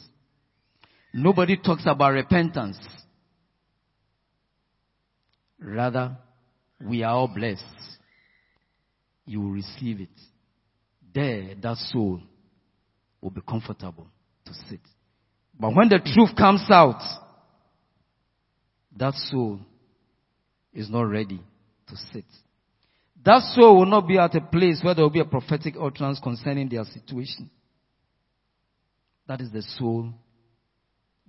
Nobody 1.13 1.57
talks 1.57 1.85
about 1.87 2.13
repentance. 2.13 2.79
Rather, 5.59 6.17
we 6.81 7.03
are 7.03 7.13
all 7.13 7.29
blessed. 7.29 7.65
You 9.25 9.41
will 9.41 9.51
receive 9.51 10.01
it. 10.01 10.09
There, 11.15 11.55
that 11.63 11.77
soul 11.77 12.21
will 13.21 13.31
be 13.31 13.41
comfortable 13.49 14.07
to 14.45 14.53
sit. 14.69 14.81
But 15.59 15.75
when 15.75 15.89
the 15.89 15.99
truth 15.99 16.37
comes 16.37 16.65
out, 16.71 17.01
that 18.97 19.15
soul 19.15 19.61
is 20.73 20.91
not 20.91 21.03
ready 21.03 21.41
to 21.89 21.97
sit. 22.13 22.25
That 23.25 23.43
soul 23.55 23.79
will 23.79 23.87
not 23.87 24.07
be 24.07 24.19
at 24.19 24.35
a 24.35 24.41
place 24.41 24.81
where 24.83 24.95
there 24.95 25.05
will 25.05 25.11
be 25.11 25.21
a 25.21 25.25
prophetic 25.25 25.75
utterance 25.81 26.21
concerning 26.23 26.69
their 26.69 26.85
situation. 26.85 27.51
That 29.27 29.41
is 29.41 29.51
the 29.51 29.63
soul 29.63 30.13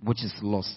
which 0.00 0.22
is 0.22 0.32
lost. 0.42 0.76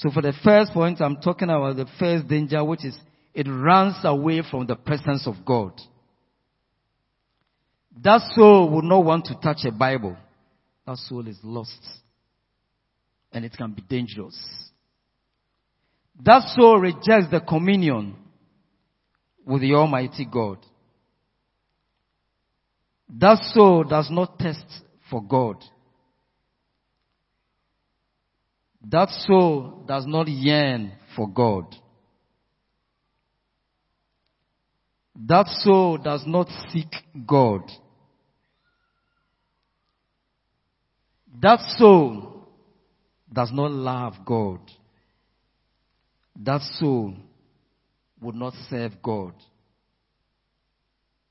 So 0.00 0.10
for 0.10 0.22
the 0.22 0.32
first 0.42 0.72
point, 0.72 0.98
I'm 1.02 1.20
talking 1.20 1.50
about 1.50 1.76
the 1.76 1.86
first 1.98 2.26
danger, 2.26 2.64
which 2.64 2.86
is 2.86 2.96
it 3.34 3.46
runs 3.46 3.96
away 4.02 4.42
from 4.50 4.66
the 4.66 4.74
presence 4.74 5.26
of 5.26 5.44
God. 5.44 5.78
That 8.02 8.22
soul 8.34 8.70
will 8.70 8.82
not 8.82 9.04
want 9.04 9.26
to 9.26 9.34
touch 9.34 9.58
a 9.66 9.70
Bible. 9.70 10.16
That 10.86 10.96
soul 10.96 11.28
is 11.28 11.36
lost. 11.42 11.86
And 13.30 13.44
it 13.44 13.52
can 13.52 13.72
be 13.72 13.82
dangerous. 13.82 14.38
That 16.24 16.48
soul 16.56 16.78
rejects 16.78 17.30
the 17.30 17.42
communion 17.46 18.16
with 19.44 19.60
the 19.60 19.74
Almighty 19.74 20.24
God. 20.24 20.58
That 23.18 23.38
soul 23.52 23.84
does 23.84 24.08
not 24.10 24.38
test 24.38 24.64
for 25.10 25.22
God. 25.22 25.56
That 28.88 29.10
soul 29.10 29.84
does 29.86 30.06
not 30.06 30.28
yearn 30.28 30.92
for 31.14 31.28
God. 31.28 31.74
That 35.26 35.46
soul 35.48 35.98
does 35.98 36.22
not 36.26 36.48
seek 36.72 36.92
God. 37.26 37.62
That 41.42 41.60
soul 41.76 42.48
does 43.32 43.50
not 43.52 43.70
love 43.70 44.14
God. 44.24 44.60
That 46.36 46.62
soul 46.78 47.14
would 48.20 48.34
not 48.34 48.54
serve 48.68 48.92
God. 49.02 49.34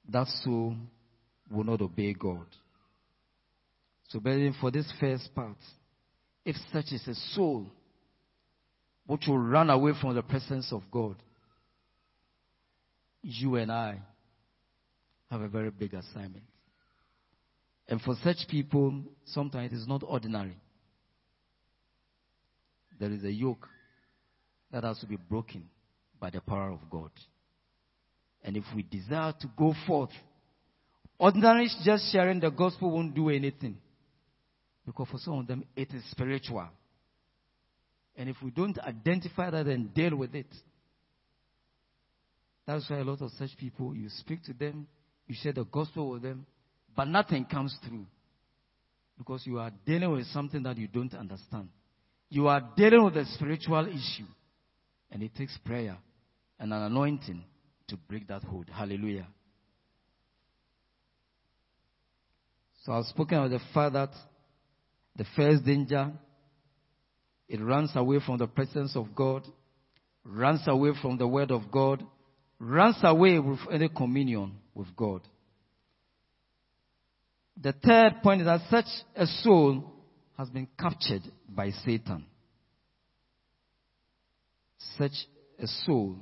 That 0.07 0.27
soul 0.43 0.75
will 1.51 1.63
not 1.63 1.81
obey 1.81 2.13
God. 2.13 2.45
So, 4.09 4.19
brethren, 4.19 4.55
for 4.59 4.71
this 4.71 4.91
first 4.99 5.33
part, 5.35 5.57
if 6.49 6.55
such 6.73 6.91
is 6.91 7.07
a 7.07 7.13
soul 7.35 7.67
which 9.05 9.27
will 9.27 9.37
run 9.37 9.69
away 9.69 9.91
from 10.01 10.15
the 10.15 10.23
presence 10.23 10.73
of 10.73 10.81
God, 10.89 11.15
you 13.21 13.55
and 13.57 13.71
I 13.71 13.99
have 15.29 15.41
a 15.41 15.47
very 15.47 15.69
big 15.69 15.93
assignment. 15.93 16.45
And 17.87 18.01
for 18.01 18.15
such 18.23 18.47
people, 18.49 19.03
sometimes 19.25 19.71
it 19.71 19.75
is 19.75 19.87
not 19.87 20.01
ordinary. 20.03 20.57
There 22.99 23.11
is 23.11 23.23
a 23.23 23.31
yoke 23.31 23.67
that 24.71 24.83
has 24.83 24.97
to 25.01 25.05
be 25.05 25.17
broken 25.17 25.69
by 26.19 26.31
the 26.31 26.41
power 26.41 26.71
of 26.71 26.79
God. 26.89 27.11
And 28.43 28.57
if 28.57 28.63
we 28.75 28.81
desire 28.81 29.33
to 29.39 29.47
go 29.55 29.75
forth, 29.85 30.09
ordinary 31.19 31.69
just 31.85 32.11
sharing 32.11 32.39
the 32.39 32.49
gospel 32.49 32.89
won't 32.89 33.13
do 33.13 33.29
anything. 33.29 33.77
Because 34.89 35.07
for 35.07 35.19
some 35.19 35.37
of 35.37 35.45
them, 35.45 35.63
it 35.75 35.93
is 35.93 36.01
spiritual. 36.09 36.67
And 38.15 38.27
if 38.27 38.37
we 38.43 38.49
don't 38.49 38.75
identify 38.79 39.51
that 39.51 39.67
and 39.67 39.93
deal 39.93 40.15
with 40.15 40.33
it, 40.33 40.47
that's 42.65 42.89
why 42.89 42.97
a 42.97 43.03
lot 43.03 43.21
of 43.21 43.29
such 43.37 43.55
people, 43.55 43.95
you 43.95 44.09
speak 44.09 44.43
to 44.45 44.53
them, 44.53 44.87
you 45.27 45.35
share 45.39 45.53
the 45.53 45.63
gospel 45.63 46.09
with 46.09 46.23
them, 46.23 46.43
but 46.95 47.07
nothing 47.07 47.45
comes 47.45 47.77
through. 47.87 48.07
Because 49.15 49.45
you 49.45 49.59
are 49.59 49.71
dealing 49.85 50.11
with 50.11 50.25
something 50.25 50.63
that 50.63 50.75
you 50.79 50.87
don't 50.87 51.13
understand. 51.13 51.69
You 52.29 52.47
are 52.47 52.67
dealing 52.75 53.05
with 53.05 53.15
a 53.15 53.25
spiritual 53.25 53.85
issue. 53.85 54.25
And 55.11 55.21
it 55.21 55.35
takes 55.35 55.55
prayer 55.63 55.97
and 56.59 56.73
an 56.73 56.81
anointing 56.81 57.43
to 57.89 57.97
break 58.07 58.27
that 58.29 58.43
hold. 58.43 58.67
Hallelujah. 58.73 59.27
So 62.83 62.93
I've 62.93 63.05
spoken 63.05 63.37
of 63.37 63.51
the 63.51 63.59
fact 63.71 63.93
that 63.93 64.09
the 65.15 65.25
first 65.35 65.65
danger, 65.65 66.11
it 67.47 67.61
runs 67.61 67.91
away 67.95 68.19
from 68.25 68.37
the 68.37 68.47
presence 68.47 68.95
of 68.95 69.15
God, 69.15 69.43
runs 70.23 70.61
away 70.67 70.91
from 71.01 71.17
the 71.17 71.27
word 71.27 71.51
of 71.51 71.71
God, 71.71 72.05
runs 72.59 72.97
away 73.03 73.39
with 73.39 73.59
any 73.71 73.89
communion 73.89 74.53
with 74.73 74.95
God. 74.95 75.21
The 77.61 77.73
third 77.73 78.21
point 78.23 78.41
is 78.41 78.47
that 78.47 78.61
such 78.69 78.85
a 79.15 79.25
soul 79.25 79.83
has 80.37 80.49
been 80.49 80.67
captured 80.79 81.23
by 81.49 81.71
Satan. 81.71 82.25
Such 84.97 85.11
a 85.57 85.67
soul 85.85 86.15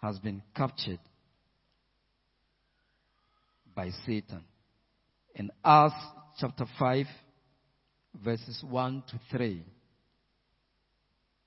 has 0.00 0.18
been 0.20 0.42
captured 0.54 1.00
by 3.74 3.90
Satan. 4.06 4.44
And 5.34 5.50
Acts 5.64 5.94
chapter 6.38 6.66
5, 6.78 7.06
verses 8.24 8.62
1 8.68 9.02
to 9.10 9.20
3. 9.36 9.64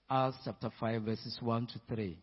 Acts 0.09 0.37
chapter 0.43 0.69
5, 0.79 1.01
verses 1.03 1.37
1 1.41 1.67
to 1.67 1.81
3. 1.95 2.17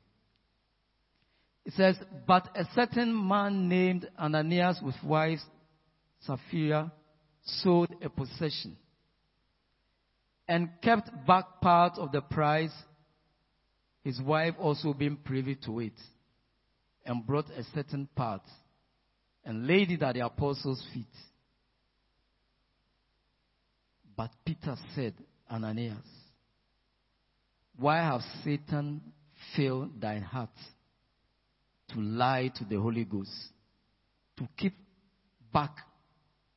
It 1.64 1.72
says, 1.72 1.96
But 2.26 2.48
a 2.54 2.66
certain 2.74 3.28
man 3.28 3.68
named 3.68 4.09
Ananias 4.18 4.81
with 4.83 4.94
wife 5.02 5.38
Sapphira 6.20 6.92
sold 7.44 7.88
a 8.02 8.11
possession 8.11 8.76
and 10.46 10.68
kept 10.83 11.11
back 11.26 11.61
part 11.62 11.94
of 11.98 12.12
the 12.12 12.20
price, 12.20 12.72
his 14.02 14.20
wife 14.20 14.54
also 14.59 14.92
being 14.92 15.16
privy 15.16 15.57
to 15.66 15.81
it, 15.81 15.92
and 17.07 17.26
brought 17.26 17.48
a 17.50 17.64
certain 17.74 18.09
part 18.14 18.42
and 19.44 19.66
laid 19.66 19.90
it 19.90 20.02
at 20.02 20.14
the 20.14 20.24
apostles' 20.24 20.85
feet. 20.92 21.07
But 24.18 24.33
Peter 24.44 24.74
said, 24.96 25.14
Ananias, 25.48 25.96
why 27.78 27.98
have 27.98 28.20
Satan 28.42 29.00
filled 29.54 30.00
thine 30.00 30.22
heart 30.22 30.50
to 31.90 32.00
lie 32.00 32.50
to 32.57 32.64
the 32.64 32.81
Holy 32.81 33.04
Ghost, 33.04 33.31
to 34.37 34.48
keep 34.57 34.74
back 35.52 35.70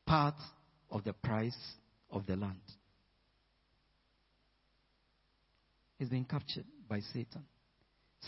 part 0.08 0.34
of 0.89 1.04
the 1.04 1.13
price 1.13 1.56
of 2.10 2.26
the 2.26 2.36
land. 2.36 2.60
He's 6.00 6.10
been 6.10 6.26
captured 6.26 6.65
by 6.89 7.02
Satan. 7.13 7.45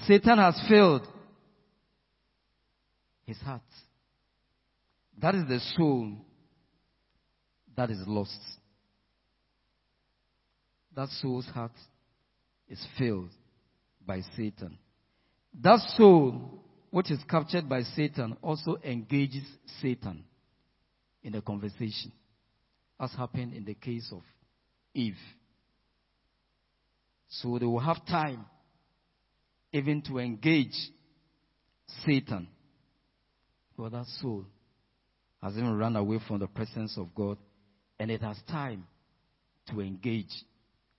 Satan 0.05 0.37
has 0.37 0.61
filled 0.69 1.07
his 3.25 3.37
heart. 3.39 3.61
That 5.19 5.33
is 5.33 5.47
the 5.47 5.59
soul 5.75 6.17
that 7.75 7.89
is 7.89 7.97
lost. 8.05 8.39
That 10.95 11.09
soul's 11.21 11.45
heart 11.47 11.71
is 12.69 12.85
filled 12.97 13.29
by 14.05 14.21
Satan. 14.35 14.77
That 15.61 15.79
soul, 15.97 16.61
which 16.91 17.11
is 17.11 17.19
captured 17.29 17.67
by 17.67 17.81
Satan, 17.81 18.37
also 18.41 18.77
engages 18.83 19.43
Satan 19.81 20.23
in 21.23 21.35
a 21.35 21.41
conversation, 21.41 22.11
as 22.99 23.11
happened 23.13 23.53
in 23.53 23.65
the 23.65 23.73
case 23.73 24.09
of 24.11 24.21
Eve. 24.93 25.17
So 27.29 27.57
they 27.57 27.65
will 27.65 27.79
have 27.79 28.05
time 28.05 28.45
even 29.71 30.01
to 30.03 30.19
engage 30.19 30.75
Satan. 32.05 32.47
For 33.75 33.89
that 33.89 34.05
soul 34.21 34.45
has 35.41 35.53
even 35.53 35.75
run 35.75 35.95
away 35.95 36.19
from 36.27 36.39
the 36.39 36.47
presence 36.47 36.95
of 36.97 37.13
God 37.15 37.37
and 37.99 38.11
it 38.11 38.21
has 38.21 38.37
time 38.47 38.85
to 39.69 39.81
engage 39.81 40.31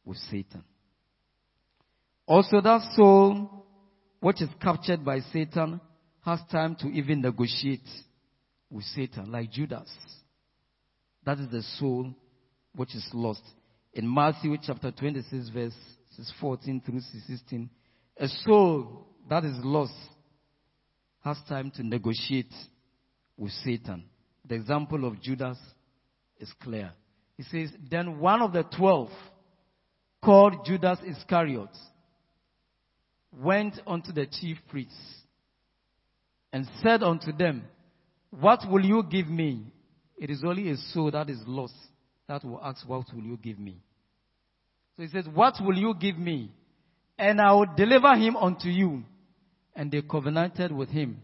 with 0.04 0.18
Satan. 0.30 0.64
Also, 2.26 2.60
that 2.60 2.92
soul 2.94 3.66
which 4.20 4.40
is 4.40 4.48
captured 4.60 5.04
by 5.04 5.20
Satan 5.32 5.80
has 6.24 6.40
time 6.50 6.76
to 6.76 6.88
even 6.88 7.20
negotiate 7.20 7.86
with 8.70 8.84
Satan, 8.84 9.30
like 9.30 9.50
Judas. 9.50 9.90
That 11.24 11.38
is 11.38 11.50
the 11.50 11.62
soul 11.78 12.14
which 12.74 12.94
is 12.94 13.06
lost. 13.12 13.42
In 13.92 14.12
Matthew 14.12 14.56
chapter 14.62 14.90
26, 14.90 15.50
verses 15.50 16.32
14 16.40 16.82
through 16.84 17.00
16, 17.00 17.70
a 18.18 18.28
soul 18.28 19.06
that 19.28 19.44
is 19.44 19.56
lost 19.62 19.92
has 21.22 21.36
time 21.48 21.70
to 21.72 21.82
negotiate 21.82 22.52
with 23.36 23.52
Satan. 23.64 24.04
The 24.46 24.54
example 24.54 25.06
of 25.06 25.20
Judas 25.20 25.58
is 26.38 26.52
clear. 26.62 26.92
He 27.36 27.42
says, 27.44 27.70
Then 27.90 28.18
one 28.18 28.42
of 28.42 28.52
the 28.52 28.64
twelve, 28.64 29.08
called 30.24 30.64
Judas 30.64 30.98
Iscariot, 31.06 31.68
went 33.32 33.80
unto 33.87 34.12
the 34.12 34.26
chief 34.26 34.56
priests 34.68 34.94
and 36.52 36.66
said 36.82 37.02
unto 37.02 37.32
them, 37.32 37.64
What 38.30 38.60
will 38.70 38.84
you 38.84 39.02
give 39.02 39.28
me? 39.28 39.66
It 40.16 40.30
is 40.30 40.42
only 40.46 40.70
a 40.70 40.76
soul 40.76 41.10
that 41.10 41.28
is 41.28 41.40
lost 41.46 41.74
that 42.28 42.44
will 42.44 42.60
ask, 42.62 42.88
What 42.88 43.06
will 43.14 43.22
you 43.22 43.37
give 43.37 43.58
me? 43.58 43.76
So 44.96 45.02
he 45.02 45.08
says, 45.08 45.26
What 45.32 45.54
will 45.60 45.76
you 45.76 45.94
give 46.00 46.16
me? 46.16 46.50
And 47.18 47.40
I 47.40 47.52
will 47.52 47.68
deliver 47.76 48.14
him 48.14 48.37
unto 48.37 48.68
you. 48.68 49.02
And 49.76 49.90
they 49.90 50.02
covenanted 50.02 50.70
with 50.70 50.88
him 50.88 51.20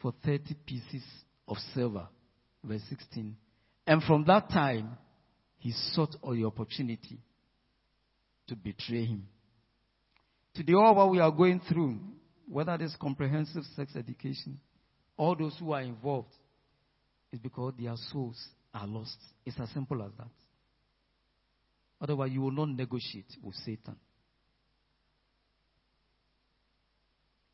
for 0.00 0.12
30 0.24 0.54
pieces 0.66 1.02
of 1.46 1.56
silver. 1.72 2.08
Verse 2.64 2.82
16. 2.88 3.36
And 3.86 4.02
from 4.02 4.24
that 4.26 4.50
time, 4.50 4.98
he 5.58 5.72
sought 5.92 6.16
all 6.20 6.34
the 6.34 6.44
opportunity 6.44 7.20
to 8.48 8.56
betray 8.56 9.04
him. 9.04 9.26
Today, 10.54 10.74
all 10.74 10.94
what 10.94 11.10
we 11.10 11.20
are 11.20 11.30
going 11.30 11.60
through, 11.68 11.98
whether 12.48 12.74
it 12.74 12.82
is 12.82 12.96
comprehensive 13.00 13.64
sex 13.74 13.94
education, 13.96 14.58
all 15.16 15.36
those 15.36 15.56
who 15.58 15.72
are 15.72 15.82
involved, 15.82 16.32
is 17.32 17.38
because 17.38 17.74
their 17.78 17.94
souls 18.10 18.42
are 18.72 18.86
lost. 18.86 19.16
It's 19.44 19.58
as 19.60 19.68
simple 19.70 20.02
as 20.02 20.10
that. 20.18 20.28
Otherwise, 22.00 22.30
you 22.32 22.42
will 22.42 22.52
not 22.52 22.68
negotiate 22.68 23.32
with 23.42 23.54
Satan. 23.56 23.96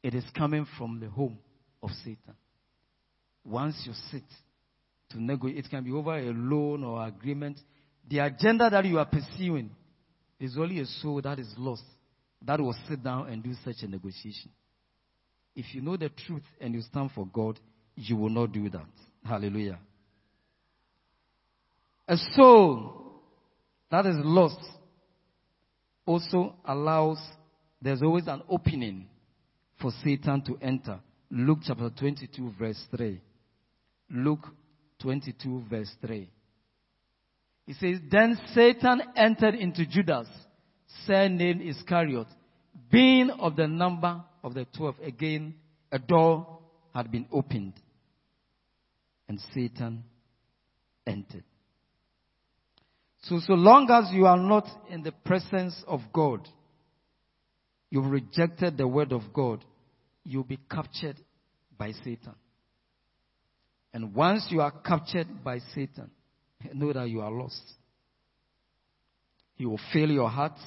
It 0.03 0.15
is 0.15 0.25
coming 0.37 0.67
from 0.77 0.99
the 1.01 1.09
home 1.09 1.39
of 1.83 1.91
Satan. 2.05 2.35
Once 3.45 3.83
you 3.87 3.93
sit 4.11 4.25
to 5.11 5.23
negotiate, 5.23 5.65
it 5.65 5.71
can 5.71 5.85
be 5.85 5.93
over 5.93 6.17
a 6.19 6.33
loan 6.33 6.83
or 6.83 7.07
agreement. 7.07 7.59
The 8.09 8.19
agenda 8.19 8.69
that 8.69 8.85
you 8.85 8.99
are 8.99 9.07
pursuing 9.07 9.71
is 10.43 10.57
only 10.59 10.81
a 10.81 10.87
soul 10.87 11.21
that 11.23 11.39
is 11.39 11.53
lost 11.57 11.85
that 12.45 12.61
will 12.61 12.75
sit 12.89 13.03
down 13.03 13.29
and 13.29 13.43
do 13.43 13.53
such 13.65 13.77
a 13.83 13.87
negotiation. 13.87 14.51
If 15.55 15.75
you 15.75 15.83
know 15.83 15.97
the 15.97 16.09
truth 16.09 16.43
and 16.61 16.75
you 16.75 16.81
stand 16.83 17.11
for 17.15 17.27
God, 17.27 17.61
you 17.95 18.17
will 18.17 18.31
not 18.31 18.53
do 18.53 18.69
that. 18.71 18.87
Hallelujah. 19.25 19.79
A 22.09 22.17
soul 22.35 23.21
that 23.91 24.07
is 24.07 24.17
lost 24.19 24.59
also 26.07 26.57
allows, 26.65 27.19
there's 27.81 28.03
always 28.03 28.27
an 28.27 28.43
opening 28.49 29.07
for 29.81 29.93
Satan 30.03 30.43
to 30.43 30.59
enter. 30.61 30.99
Luke 31.31 31.61
chapter 31.65 31.91
22, 31.91 32.55
verse 32.59 32.83
3. 32.97 33.21
Luke 34.11 34.47
22, 35.01 35.65
verse 35.71 35.91
3. 36.05 36.29
He 37.67 37.75
says, 37.75 37.99
Then 38.11 38.39
Satan 38.55 39.03
entered 39.17 39.55
into 39.55 39.87
Judas, 39.87 40.27
surnamed 41.07 41.63
Iscariot, 41.63 42.27
being 42.91 43.31
of 43.31 43.57
the 43.57 43.69
number 43.69 44.23
of 44.43 44.55
the 44.55 44.67
twelve. 44.77 44.97
Again, 45.03 45.55
a 45.91 45.99
door 45.99 46.59
had 46.95 47.11
been 47.11 47.27
opened, 47.33 47.75
and 49.29 49.41
Satan 49.55 50.05
entered. 51.07 51.45
So, 53.23 53.39
so 53.47 53.55
long 53.55 53.89
as 53.91 54.13
you 54.13 54.27
are 54.27 54.37
not 54.37 54.67
in 54.91 55.03
the 55.03 55.13
presence 55.13 55.81
of 55.87 56.01
God, 56.13 56.49
you've 57.89 58.11
rejected 58.11 58.77
the 58.77 58.89
word 58.89 59.13
of 59.13 59.33
God, 59.33 59.65
you'll 60.25 60.43
be 60.43 60.59
captured 60.69 61.17
by 61.79 61.93
Satan. 61.93 62.35
And 63.95 64.15
once 64.15 64.47
you 64.51 64.61
are 64.61 64.73
captured 64.73 65.45
by 65.45 65.59
Satan, 65.75 66.11
know 66.73 66.93
that 66.93 67.09
you 67.09 67.21
are 67.21 67.31
lost. 67.31 67.63
He 69.55 69.67
will 69.67 69.81
fill 69.93 70.11
your 70.11 70.29
heart. 70.29 70.59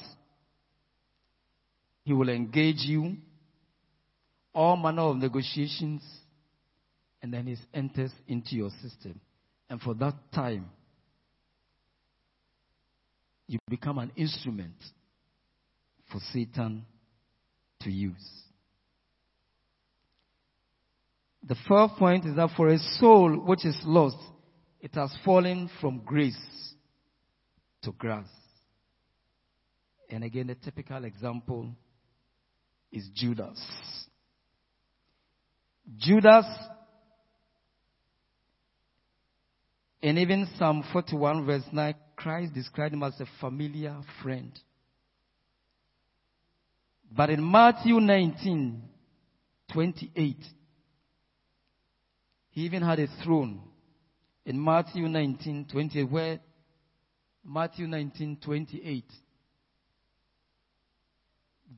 He 2.04 2.14
will 2.14 2.30
engage 2.30 2.80
you. 2.80 3.18
All 4.54 4.78
manner 4.78 5.04
of 5.04 5.18
negotiations. 5.18 6.02
And 7.22 7.34
then 7.34 7.48
he 7.48 7.58
enters 7.74 8.12
into 8.28 8.56
your 8.56 8.70
system. 8.82 9.20
And 9.70 9.82
for 9.82 9.94
that 9.96 10.14
time, 10.34 10.70
you 13.48 13.60
become 13.70 13.98
an 13.98 14.12
instrument 14.16 14.76
for 16.12 16.20
Satan 16.32 16.86
to 17.82 17.92
use. 17.92 18.44
The 21.48 21.56
fourth 21.68 21.92
point 21.98 22.26
is 22.26 22.36
that 22.36 22.50
for 22.58 22.70
a 22.70 22.80
soul 23.00 23.40
which 23.46 23.66
is 23.66 23.78
lost, 23.84 24.18
it 24.86 24.94
has 24.94 25.12
fallen 25.26 25.68
from 25.82 26.04
grace 26.06 26.38
to 27.82 27.92
grass. 27.94 28.28
And 30.12 30.24
again, 30.24 30.46
the 30.46 30.54
typical 30.54 31.04
example 31.06 31.72
is 32.92 33.10
Judas. 33.16 33.60
Judas, 35.98 36.46
and 40.04 40.20
even 40.20 40.48
Psalm 40.60 40.84
41, 40.94 41.48
verse 41.48 41.64
9, 41.72 41.96
Christ 42.16 42.54
described 42.54 42.94
him 42.94 43.02
as 43.02 43.20
a 43.20 43.26
familiar 43.40 43.96
friend. 44.22 44.52
But 47.12 47.32
in 47.32 47.52
Matthew 47.52 48.00
19, 48.00 48.84
28, 49.74 50.38
he 52.52 52.62
even 52.62 52.84
had 52.84 53.00
a 53.00 53.08
throne 53.24 53.62
in 54.46 54.64
Matthew 54.64 55.08
19, 55.08 55.68
28, 55.72 56.04
where 56.12 56.40
Matthew 57.44 57.88
19, 57.88 58.38
28, 58.44 59.04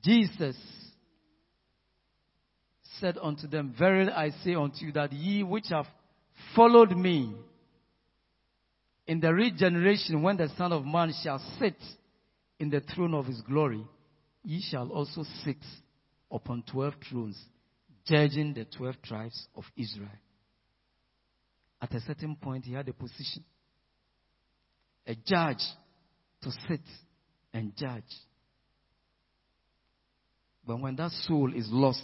Jesus 0.03 0.57
said 2.99 3.17
unto 3.21 3.47
them, 3.47 3.73
Verily 3.77 4.11
I 4.11 4.31
say 4.43 4.55
unto 4.55 4.85
you 4.85 4.91
that 4.93 5.13
ye 5.13 5.43
which 5.43 5.67
have 5.69 5.85
followed 6.55 6.91
me 6.91 7.35
in 9.07 9.19
the 9.21 9.33
regeneration 9.33 10.21
when 10.21 10.37
the 10.37 10.49
Son 10.57 10.73
of 10.73 10.85
Man 10.85 11.13
shall 11.23 11.41
sit 11.59 11.77
in 12.59 12.69
the 12.69 12.81
throne 12.81 13.13
of 13.13 13.25
his 13.25 13.41
glory, 13.41 13.83
ye 14.43 14.61
shall 14.61 14.89
also 14.89 15.23
sit 15.43 15.57
upon 16.31 16.63
twelve 16.69 16.95
thrones, 17.09 17.39
judging 18.05 18.53
the 18.53 18.65
twelve 18.65 19.01
tribes 19.01 19.47
of 19.55 19.63
Israel. 19.77 20.09
At 21.81 21.93
a 21.93 22.01
certain 22.01 22.35
point, 22.35 22.65
he 22.65 22.73
had 22.73 22.87
a 22.87 22.93
position. 22.93 23.43
A 25.05 25.15
judge 25.15 25.63
to 26.41 26.51
sit 26.67 26.81
and 27.53 27.75
judge. 27.75 28.03
But 30.65 30.81
when 30.81 30.95
that 30.97 31.11
soul 31.11 31.53
is 31.55 31.67
lost, 31.71 32.03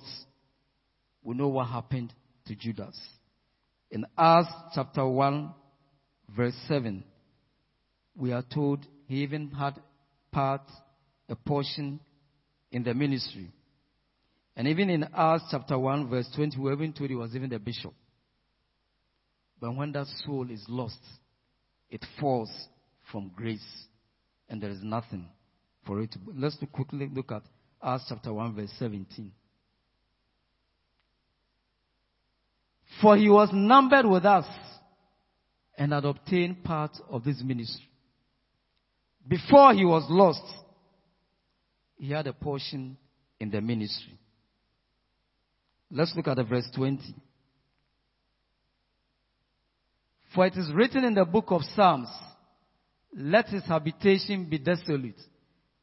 we 1.21 1.35
know 1.35 1.49
what 1.49 1.67
happened 1.67 2.13
to 2.45 2.55
Judas. 2.55 2.97
In 3.91 4.05
Acts 4.17 4.53
chapter 4.73 5.05
1, 5.05 5.53
verse 6.35 6.55
7, 6.67 7.03
we 8.15 8.31
are 8.31 8.43
told 8.53 8.85
he 9.07 9.17
even 9.23 9.51
had 9.51 9.75
part, 10.31 10.61
a 11.29 11.35
portion 11.35 11.99
in 12.71 12.83
the 12.83 12.93
ministry. 12.93 13.51
And 14.55 14.67
even 14.67 14.89
in 14.89 15.03
Acts 15.15 15.45
chapter 15.51 15.77
1, 15.77 16.09
verse 16.09 16.29
20, 16.35 16.57
we 16.59 16.71
even 16.71 16.93
told 16.93 17.09
he 17.09 17.15
was 17.15 17.35
even 17.35 17.49
the 17.49 17.59
bishop. 17.59 17.93
But 19.63 19.77
when 19.77 19.93
that 19.93 20.07
soul 20.25 20.51
is 20.51 20.61
lost, 20.67 20.99
it 21.89 22.05
falls 22.19 22.51
from 23.09 23.31
grace, 23.33 23.65
and 24.49 24.61
there 24.61 24.69
is 24.69 24.83
nothing 24.83 25.29
for 25.87 26.01
it. 26.01 26.13
Let's 26.35 26.57
quickly 26.73 27.09
look 27.09 27.31
at 27.31 27.43
Acts 27.81 28.07
chapter 28.09 28.33
1, 28.33 28.55
verse 28.55 28.73
17. 28.77 29.31
For 33.01 33.15
he 33.15 33.29
was 33.29 33.51
numbered 33.53 34.05
with 34.05 34.25
us 34.25 34.45
and 35.77 35.93
had 35.93 36.03
obtained 36.03 36.65
part 36.65 36.91
of 37.09 37.23
this 37.23 37.41
ministry. 37.41 37.87
Before 39.25 39.73
he 39.73 39.85
was 39.85 40.03
lost, 40.09 40.43
he 41.95 42.11
had 42.11 42.27
a 42.27 42.33
portion 42.33 42.97
in 43.39 43.49
the 43.49 43.61
ministry. 43.61 44.19
Let's 45.89 46.13
look 46.17 46.27
at 46.27 46.35
the 46.35 46.43
verse 46.43 46.69
20. 46.75 47.15
For 50.33 50.47
it 50.47 50.55
is 50.57 50.71
written 50.73 51.03
in 51.03 51.13
the 51.13 51.25
book 51.25 51.45
of 51.49 51.61
Psalms, 51.75 52.09
let 53.15 53.47
his 53.47 53.63
habitation 53.65 54.45
be 54.49 54.57
desolate, 54.57 55.19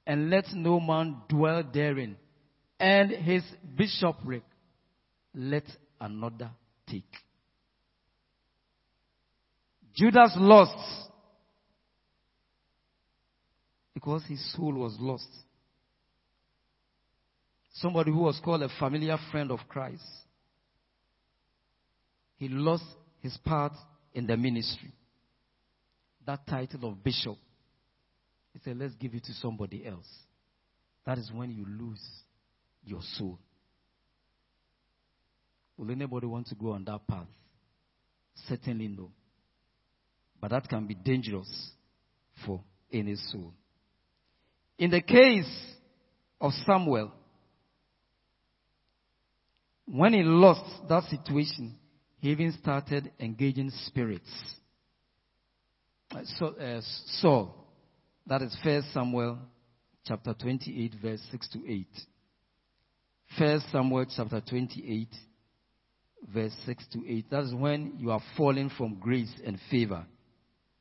and 0.06 0.28
let 0.28 0.52
no 0.52 0.80
man 0.80 1.22
dwell 1.28 1.62
therein, 1.72 2.16
and 2.78 3.10
his 3.10 3.44
bishopric 3.76 4.42
let 5.34 5.64
another 6.00 6.50
take. 6.88 7.04
Judas 9.94 10.32
lost 10.36 11.10
because 13.94 14.24
his 14.24 14.52
soul 14.54 14.72
was 14.72 14.96
lost. 14.98 15.28
Somebody 17.74 18.10
who 18.10 18.20
was 18.20 18.40
called 18.42 18.62
a 18.62 18.68
familiar 18.78 19.16
friend 19.30 19.52
of 19.52 19.60
Christ. 19.68 20.02
He 22.36 22.48
lost 22.48 22.84
his 23.20 23.36
part 23.44 23.72
in 24.12 24.26
the 24.26 24.36
ministry. 24.36 24.92
That 26.26 26.46
title 26.46 26.88
of 26.88 27.02
bishop. 27.02 27.36
He 28.52 28.60
said, 28.64 28.76
let's 28.78 28.94
give 28.94 29.14
it 29.14 29.24
to 29.24 29.32
somebody 29.34 29.86
else. 29.86 30.08
That 31.06 31.18
is 31.18 31.30
when 31.32 31.50
you 31.50 31.64
lose 31.66 32.02
your 32.84 33.00
soul. 33.16 33.38
Will 35.76 35.90
anybody 35.90 36.26
want 36.26 36.46
to 36.48 36.54
go 36.54 36.72
on 36.72 36.84
that 36.84 37.06
path? 37.06 37.26
Certainly 38.48 38.88
no. 38.88 39.10
But 40.40 40.50
that 40.50 40.68
can 40.68 40.86
be 40.86 40.94
dangerous 40.94 41.70
for 42.44 42.60
any 42.92 43.16
soul. 43.16 43.54
In 44.78 44.90
the 44.90 45.00
case 45.00 45.50
of 46.40 46.52
Samuel, 46.66 47.12
when 49.86 50.14
he 50.14 50.22
lost 50.22 50.88
that 50.88 51.04
situation, 51.04 51.74
he 52.20 52.30
even 52.30 52.52
started 52.60 53.10
engaging 53.18 53.70
spirits. 53.86 54.30
So, 56.38 56.48
uh, 56.48 56.80
Saul, 57.20 57.54
that 58.26 58.42
is 58.42 58.56
First 58.62 58.92
Samuel 58.92 59.38
chapter 60.04 60.34
28 60.34 60.94
verse 61.02 61.20
6 61.30 61.48
to 61.50 61.70
8. 61.70 61.86
First 63.38 63.66
Samuel 63.72 64.06
chapter 64.14 64.40
28 64.40 65.08
verse 66.34 66.54
6 66.66 66.86
to 66.92 67.08
8. 67.08 67.26
That's 67.30 67.54
when 67.54 67.94
you 67.98 68.10
are 68.10 68.20
falling 68.36 68.70
from 68.76 68.96
grace 68.96 69.32
and 69.44 69.58
favor. 69.70 70.04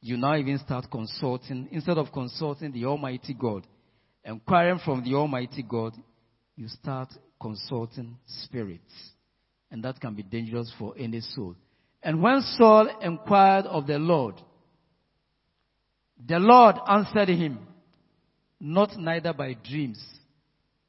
You 0.02 0.18
now 0.18 0.36
even 0.36 0.58
start 0.60 0.86
consulting, 0.92 1.68
instead 1.72 1.98
of 1.98 2.12
consulting 2.12 2.72
the 2.72 2.86
Almighty 2.86 3.34
God, 3.34 3.68
inquiring 4.24 4.80
from 4.84 5.04
the 5.04 5.14
Almighty 5.16 5.64
God, 5.64 5.94
you 6.56 6.68
start 6.68 7.10
consulting 7.42 8.18
spirits. 8.44 9.12
And 9.72 9.84
that 9.84 10.00
can 10.00 10.16
be 10.16 10.24
dangerous 10.24 10.74
for 10.80 10.96
any 10.98 11.22
soul. 11.22 11.56
And 12.02 12.22
when 12.22 12.42
Saul 12.58 12.90
inquired 13.02 13.66
of 13.66 13.86
the 13.88 14.00
Lord, 14.00 14.36
the 16.26 16.40
Lord 16.40 16.76
answered 16.88 17.30
him, 17.30 17.60
not 18.60 18.98
neither 18.98 19.34
by 19.34 19.54
dreams, 19.54 20.04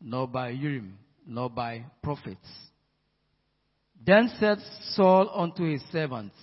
nor 0.01 0.27
by 0.27 0.51
Urim, 0.51 0.99
nor 1.27 1.49
by 1.49 1.85
prophets. 2.03 2.49
Then 4.05 4.31
said 4.40 4.59
Saul 4.95 5.31
unto 5.33 5.64
his 5.64 5.83
servants, 5.93 6.35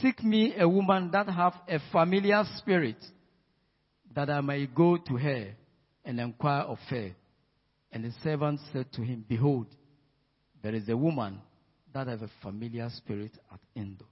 Seek 0.00 0.22
me 0.22 0.54
a 0.56 0.68
woman 0.68 1.10
that 1.12 1.28
hath 1.28 1.54
a 1.66 1.78
familiar 1.90 2.44
spirit, 2.56 3.02
that 4.14 4.30
I 4.30 4.40
may 4.40 4.66
go 4.66 4.96
to 4.96 5.16
her 5.16 5.54
and 6.04 6.20
inquire 6.20 6.62
of 6.62 6.78
her. 6.90 7.10
And 7.90 8.04
the 8.04 8.12
servant 8.22 8.60
said 8.72 8.92
to 8.92 9.02
him, 9.02 9.24
Behold, 9.26 9.66
there 10.68 10.76
is 10.76 10.88
a 10.90 10.96
woman 10.98 11.40
that 11.94 12.08
hath 12.08 12.20
a 12.20 12.28
familiar 12.42 12.90
spirit 12.90 13.30
at 13.50 13.58
Endor. 13.74 14.04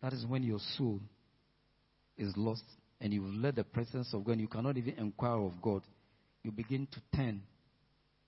That 0.00 0.12
is 0.12 0.24
when 0.24 0.44
your 0.44 0.60
soul 0.78 1.00
is 2.16 2.32
lost 2.36 2.62
and 3.00 3.12
you've 3.12 3.24
let 3.24 3.56
the 3.56 3.64
presence 3.64 4.14
of 4.14 4.22
God, 4.22 4.38
you 4.38 4.46
cannot 4.46 4.76
even 4.76 4.94
inquire 4.98 5.40
of 5.40 5.60
God. 5.60 5.82
You 6.44 6.52
begin 6.52 6.86
to 6.92 7.00
turn 7.16 7.42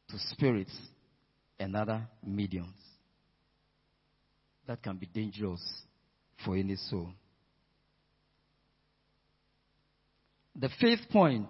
to 0.08 0.16
spirits 0.30 0.76
and 1.60 1.76
other 1.76 2.02
mediums. 2.26 2.74
That 4.66 4.82
can 4.82 4.96
be 4.96 5.06
dangerous 5.06 5.62
for 6.44 6.56
any 6.56 6.74
soul. 6.74 7.10
The 10.56 10.68
fifth 10.80 11.08
point, 11.12 11.46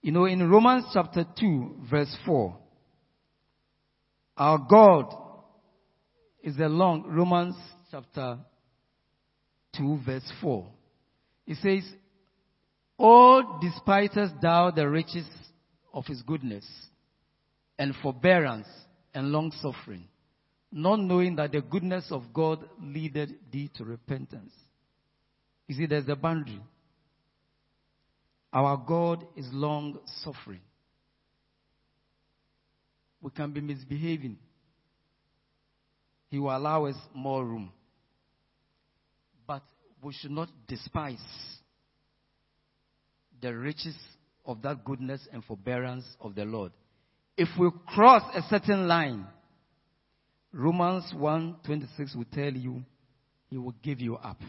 you 0.00 0.12
know, 0.12 0.24
in 0.24 0.48
Romans 0.48 0.86
chapter 0.94 1.26
2, 1.38 1.76
verse 1.90 2.16
4, 2.24 2.56
our 4.36 4.58
God 4.58 5.14
is 6.42 6.58
a 6.58 6.68
long, 6.68 7.04
Romans 7.06 7.54
chapter 7.90 8.38
2, 9.76 10.00
verse 10.04 10.32
4. 10.40 10.66
It 11.46 11.56
says, 11.62 11.90
Oh, 12.98 13.58
despisest 13.60 14.40
thou 14.40 14.70
the 14.70 14.88
riches 14.88 15.26
of 15.92 16.06
his 16.06 16.22
goodness 16.22 16.64
and 17.78 17.94
forbearance 18.02 18.68
and 19.14 19.32
long 19.32 19.52
suffering, 19.60 20.04
not 20.70 21.00
knowing 21.00 21.36
that 21.36 21.52
the 21.52 21.60
goodness 21.60 22.06
of 22.10 22.32
God 22.32 22.64
leadeth 22.80 23.30
thee 23.50 23.70
to 23.74 23.84
repentance. 23.84 24.52
You 25.68 25.74
see, 25.74 25.86
there's 25.86 26.08
a 26.08 26.16
boundary. 26.16 26.60
Our 28.52 28.76
God 28.76 29.26
is 29.36 29.46
long 29.52 29.98
suffering. 30.22 30.60
We 33.22 33.30
can 33.30 33.52
be 33.52 33.60
misbehaving. 33.60 34.36
He 36.28 36.38
will 36.38 36.54
allow 36.54 36.86
us 36.86 36.96
more 37.14 37.44
room. 37.44 37.72
But 39.46 39.62
we 40.02 40.12
should 40.12 40.32
not 40.32 40.48
despise 40.66 41.22
the 43.40 43.54
riches 43.56 43.96
of 44.44 44.60
that 44.62 44.84
goodness 44.84 45.20
and 45.32 45.44
forbearance 45.44 46.04
of 46.20 46.34
the 46.34 46.44
Lord. 46.44 46.72
If 47.36 47.48
we 47.58 47.70
cross 47.88 48.22
a 48.34 48.42
certain 48.50 48.88
line, 48.88 49.26
Romans 50.52 51.12
1:26 51.14 52.16
will 52.16 52.24
tell 52.32 52.52
you 52.52 52.84
he 53.48 53.56
will 53.56 53.74
give 53.82 54.00
you 54.00 54.16
up. 54.16 54.40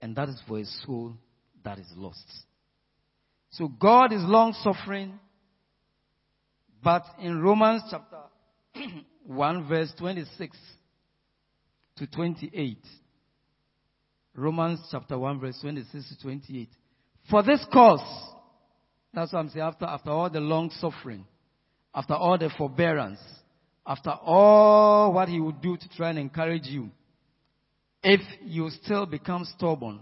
And 0.00 0.14
that 0.16 0.28
is 0.28 0.40
for 0.46 0.58
a 0.58 0.64
soul 0.64 1.16
that 1.64 1.78
is 1.78 1.90
lost. 1.96 2.26
So 3.50 3.68
God 3.68 4.12
is 4.12 4.22
long 4.22 4.52
suffering, 4.54 5.18
but 6.82 7.04
in 7.20 7.40
Romans 7.40 7.82
chapter 7.90 8.20
1 9.26 9.68
verse 9.68 9.92
26 9.98 10.56
to 11.96 12.06
28, 12.06 12.78
Romans 14.34 14.80
chapter 14.90 15.18
1 15.18 15.40
verse 15.40 15.58
26 15.60 16.08
to 16.08 16.22
28. 16.22 16.68
For 17.30 17.42
this 17.42 17.64
cause, 17.72 18.00
that's 19.14 19.32
what 19.32 19.40
I'm 19.40 19.48
saying, 19.50 19.64
after, 19.64 19.84
after 19.84 20.10
all 20.10 20.30
the 20.30 20.40
long 20.40 20.70
suffering, 20.80 21.26
after 21.94 22.14
all 22.14 22.38
the 22.38 22.50
forbearance, 22.56 23.20
after 23.86 24.10
all 24.10 25.12
what 25.12 25.28
he 25.28 25.40
would 25.40 25.60
do 25.60 25.76
to 25.76 25.88
try 25.96 26.10
and 26.10 26.18
encourage 26.18 26.66
you, 26.66 26.90
if 28.02 28.20
you 28.44 28.70
still 28.82 29.06
become 29.06 29.44
stubborn, 29.56 30.00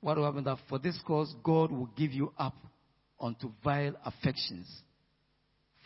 what 0.00 0.16
will 0.16 0.24
happen 0.24 0.44
that 0.44 0.58
for 0.68 0.78
this 0.78 0.98
cause 1.06 1.34
God 1.42 1.70
will 1.70 1.90
give 1.96 2.12
you 2.12 2.32
up 2.38 2.54
unto 3.20 3.50
vile 3.64 3.94
affections. 4.04 4.68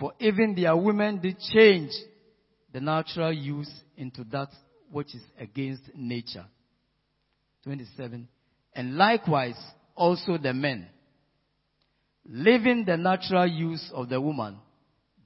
For 0.01 0.15
even 0.19 0.55
their 0.55 0.75
women 0.75 1.21
did 1.21 1.39
change 1.39 1.91
the 2.73 2.81
natural 2.81 3.33
use 3.33 3.71
into 3.99 4.25
that 4.33 4.49
which 4.91 5.15
is 5.15 5.23
against 5.39 5.83
nature. 5.95 6.47
27. 7.65 8.27
And 8.75 8.97
likewise 8.97 9.59
also 9.95 10.39
the 10.39 10.55
men, 10.55 10.89
leaving 12.25 12.87
the 12.87 12.97
natural 12.97 13.47
use 13.47 13.91
of 13.95 14.09
the 14.09 14.19
woman, 14.19 14.57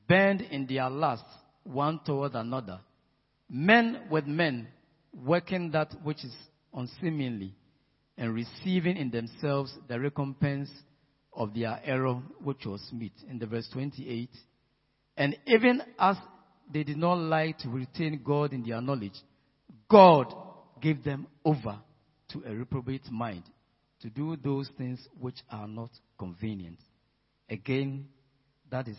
bend 0.09 0.41
in 0.41 0.67
their 0.67 0.91
lust 0.91 1.25
one 1.63 2.01
toward 2.05 2.35
another. 2.35 2.81
Men 3.49 4.09
with 4.11 4.27
men, 4.27 4.67
working 5.25 5.71
that 5.71 5.95
which 6.03 6.25
is 6.25 6.35
unseemly, 6.73 7.55
and 8.19 8.35
receiving 8.35 8.97
in 8.97 9.11
themselves 9.11 9.73
the 9.87 10.01
recompense 10.01 10.71
of 11.33 11.55
their 11.55 11.81
error 11.85 12.15
which 12.43 12.67
was 12.67 12.83
meet. 12.93 13.13
In 13.29 13.39
the 13.39 13.47
verse 13.47 13.69
28. 13.73 14.31
And 15.17 15.37
even 15.47 15.83
as 15.99 16.17
they 16.73 16.83
did 16.83 16.97
not 16.97 17.15
like 17.15 17.59
to 17.59 17.69
retain 17.69 18.21
God 18.25 18.53
in 18.53 18.65
their 18.65 18.81
knowledge, 18.81 19.15
God 19.89 20.35
gave 20.81 21.05
them 21.05 21.27
over 21.45 21.79
to 22.31 22.43
a 22.47 22.55
reprobate 22.55 23.11
mind 23.11 23.45
to 24.01 24.11
do 24.11 24.37
those 24.37 24.69
things 24.77 25.07
which 25.19 25.37
are 25.51 25.69
not 25.69 25.91
convenient. 26.19 26.79
Again, 27.49 28.07
that 28.71 28.89
is 28.89 28.97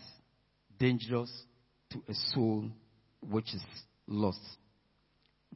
dangerous 0.78 1.30
to 1.90 2.02
a 2.08 2.14
soul 2.32 2.70
which 3.20 3.54
is 3.54 3.62
lost. 4.06 4.40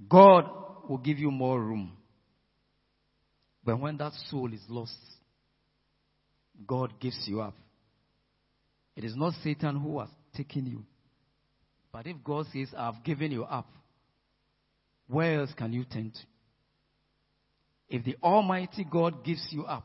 God 0.08 0.44
will 0.88 0.98
give 0.98 1.18
you 1.18 1.30
more 1.30 1.60
room. 1.60 1.96
But 3.64 3.80
when 3.80 3.96
that 3.98 4.12
soul 4.28 4.52
is 4.52 4.62
lost, 4.68 4.96
God 6.66 6.94
gives 7.00 7.22
you 7.26 7.40
up. 7.40 7.54
It 8.96 9.04
is 9.04 9.16
not 9.16 9.34
Satan 9.42 9.80
who 9.80 10.00
has 10.00 10.08
taken 10.36 10.66
you. 10.66 10.84
But 11.92 12.06
if 12.06 12.16
God 12.22 12.46
says, 12.52 12.68
I've 12.76 13.02
given 13.04 13.32
you 13.32 13.44
up, 13.44 13.68
where 15.08 15.40
else 15.40 15.50
can 15.56 15.72
you 15.72 15.84
turn 15.84 16.12
to? 16.12 16.20
If 17.96 18.04
the 18.04 18.16
Almighty 18.22 18.86
God 18.88 19.24
gives 19.24 19.44
you 19.50 19.64
up, 19.64 19.84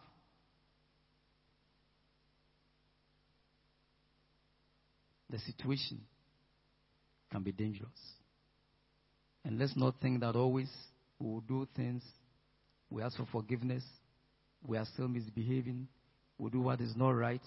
the 5.29 5.39
situation 5.39 6.01
can 7.31 7.41
be 7.41 7.51
dangerous. 7.51 7.89
And 9.43 9.57
let's 9.59 9.75
not 9.75 9.95
think 10.01 10.21
that 10.21 10.35
always 10.35 10.69
we 11.19 11.27
will 11.27 11.41
do 11.41 11.67
things, 11.75 12.03
we 12.89 13.01
ask 13.01 13.17
for 13.17 13.27
forgiveness, 13.31 13.83
we 14.65 14.77
are 14.77 14.85
still 14.93 15.07
misbehaving, 15.07 15.87
we 16.37 16.49
do 16.49 16.61
what 16.61 16.81
is 16.81 16.95
not 16.95 17.11
right. 17.11 17.41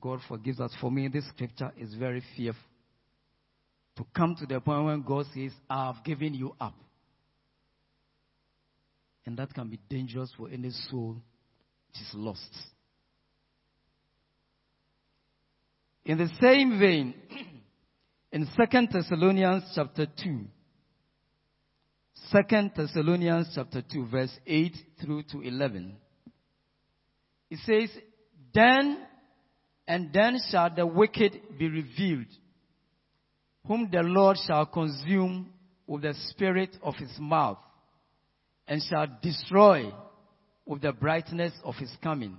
God 0.00 0.20
forgives 0.28 0.60
us. 0.60 0.72
For 0.80 0.90
me, 0.90 1.08
this 1.08 1.28
scripture 1.28 1.72
is 1.78 1.94
very 1.94 2.22
fearful. 2.36 2.62
To 3.96 4.06
come 4.14 4.36
to 4.36 4.46
the 4.46 4.60
point 4.60 4.84
when 4.84 5.02
God 5.02 5.26
says, 5.34 5.52
I 5.68 5.86
have 5.92 6.04
given 6.04 6.34
you 6.34 6.54
up. 6.60 6.74
And 9.26 9.36
that 9.38 9.52
can 9.52 9.68
be 9.68 9.78
dangerous 9.90 10.32
for 10.36 10.48
any 10.48 10.70
soul 10.88 11.16
which 11.88 12.00
is 12.00 12.10
lost. 12.14 12.50
In 16.04 16.16
the 16.16 16.30
same 16.40 16.78
vein, 16.78 17.14
in 18.32 18.46
2 18.46 18.86
Thessalonians 18.92 19.64
chapter 19.74 20.06
2, 20.06 20.44
2 22.32 22.70
Thessalonians 22.74 23.52
chapter 23.54 23.82
2, 23.82 24.06
verse 24.06 24.34
8 24.46 24.76
through 25.02 25.24
to 25.24 25.42
11, 25.42 25.96
it 27.50 27.58
says, 27.66 27.90
Then 28.54 28.98
and 29.88 30.12
then 30.12 30.38
shall 30.50 30.68
the 30.72 30.86
wicked 30.86 31.58
be 31.58 31.66
revealed, 31.66 32.26
whom 33.66 33.88
the 33.90 34.02
Lord 34.02 34.36
shall 34.46 34.66
consume 34.66 35.50
with 35.86 36.02
the 36.02 36.14
spirit 36.28 36.76
of 36.82 36.94
his 36.96 37.10
mouth, 37.18 37.56
and 38.68 38.82
shall 38.82 39.06
destroy 39.22 39.90
with 40.66 40.82
the 40.82 40.92
brightness 40.92 41.54
of 41.64 41.74
his 41.76 41.90
coming. 42.02 42.36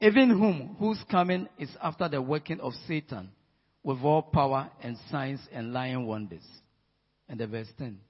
Even 0.00 0.30
whom 0.30 0.74
whose 0.78 0.98
coming 1.10 1.46
is 1.58 1.68
after 1.80 2.08
the 2.08 2.20
working 2.20 2.60
of 2.60 2.72
Satan 2.88 3.30
with 3.84 3.98
all 4.02 4.22
power 4.22 4.70
and 4.82 4.96
signs 5.10 5.40
and 5.52 5.74
lying 5.74 6.06
wonders. 6.06 6.46
And 7.28 7.38
the 7.38 7.46
verse 7.46 7.68
10. 7.78 8.00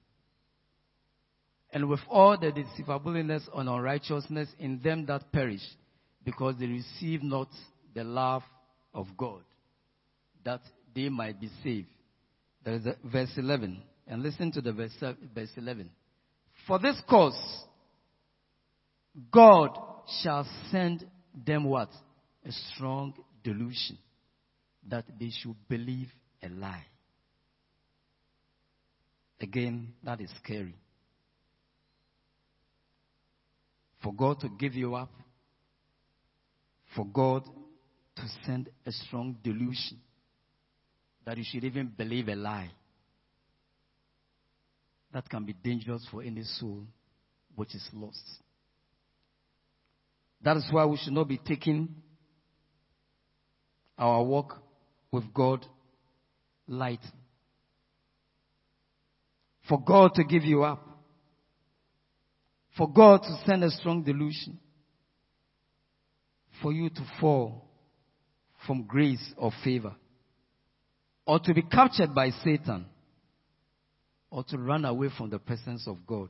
And 1.73 1.89
with 1.89 2.01
all 2.07 2.37
the 2.39 2.51
deceivableness 2.51 3.49
and 3.53 3.67
unrighteousness 3.67 4.47
in 4.59 4.79
them 4.83 5.07
that 5.07 5.31
perish, 5.31 5.63
because 6.23 6.55
they 6.59 6.67
receive 6.67 7.23
not 7.23 7.49
the 7.95 8.03
love 8.03 8.43
of 8.93 9.07
God, 9.17 9.41
that 10.45 10.61
they 10.95 11.09
might 11.09 11.41
be 11.41 11.49
saved. 11.63 11.87
There 12.63 12.75
is 12.75 12.87
verse 13.03 13.31
11. 13.35 13.81
And 14.07 14.21
listen 14.21 14.51
to 14.51 14.61
the 14.61 14.71
verse, 14.71 14.93
verse 15.33 15.49
11. 15.57 15.89
For 16.67 16.77
this 16.77 17.01
cause, 17.09 17.37
God 19.31 19.75
shall 20.21 20.47
send 20.71 21.05
them 21.45 21.65
what? 21.65 21.89
A 22.45 22.51
strong 22.51 23.15
delusion 23.43 23.97
that 24.89 25.05
they 25.19 25.31
should 25.31 25.55
believe 25.67 26.09
a 26.43 26.49
lie. 26.49 26.85
Again, 29.41 29.93
that 30.03 30.21
is 30.21 30.29
scary. 30.43 30.75
For 34.03 34.13
God 34.13 34.41
to 34.41 34.49
give 34.49 34.73
you 34.73 34.95
up, 34.95 35.11
for 36.95 37.05
God 37.05 37.45
to 38.17 38.23
send 38.45 38.69
a 38.85 38.91
strong 38.91 39.37
delusion 39.41 39.99
that 41.25 41.37
you 41.37 41.43
should 41.47 41.63
even 41.63 41.87
believe 41.87 42.27
a 42.27 42.35
lie. 42.35 42.69
That 45.13 45.29
can 45.29 45.45
be 45.45 45.53
dangerous 45.53 46.05
for 46.11 46.21
any 46.21 46.43
soul 46.43 46.83
which 47.55 47.73
is 47.73 47.87
lost. 47.93 48.23
That 50.41 50.57
is 50.57 50.67
why 50.69 50.85
we 50.85 50.97
should 50.97 51.13
not 51.13 51.29
be 51.29 51.37
taking 51.37 51.95
our 53.97 54.21
walk 54.23 54.61
with 55.11 55.33
God 55.33 55.65
light. 56.67 57.03
For 59.69 59.79
God 59.81 60.15
to 60.15 60.23
give 60.25 60.43
you 60.43 60.63
up. 60.63 60.92
For 62.77 62.91
God 62.91 63.23
to 63.23 63.37
send 63.45 63.63
a 63.63 63.69
strong 63.69 64.03
delusion. 64.03 64.59
For 66.61 66.71
you 66.71 66.89
to 66.89 67.05
fall 67.19 67.65
from 68.65 68.83
grace 68.83 69.33
or 69.37 69.51
favor. 69.63 69.95
Or 71.25 71.39
to 71.39 71.53
be 71.53 71.61
captured 71.61 72.13
by 72.15 72.29
Satan. 72.43 72.85
Or 74.29 74.43
to 74.45 74.57
run 74.57 74.85
away 74.85 75.09
from 75.15 75.29
the 75.29 75.39
presence 75.39 75.87
of 75.87 76.05
God. 76.07 76.29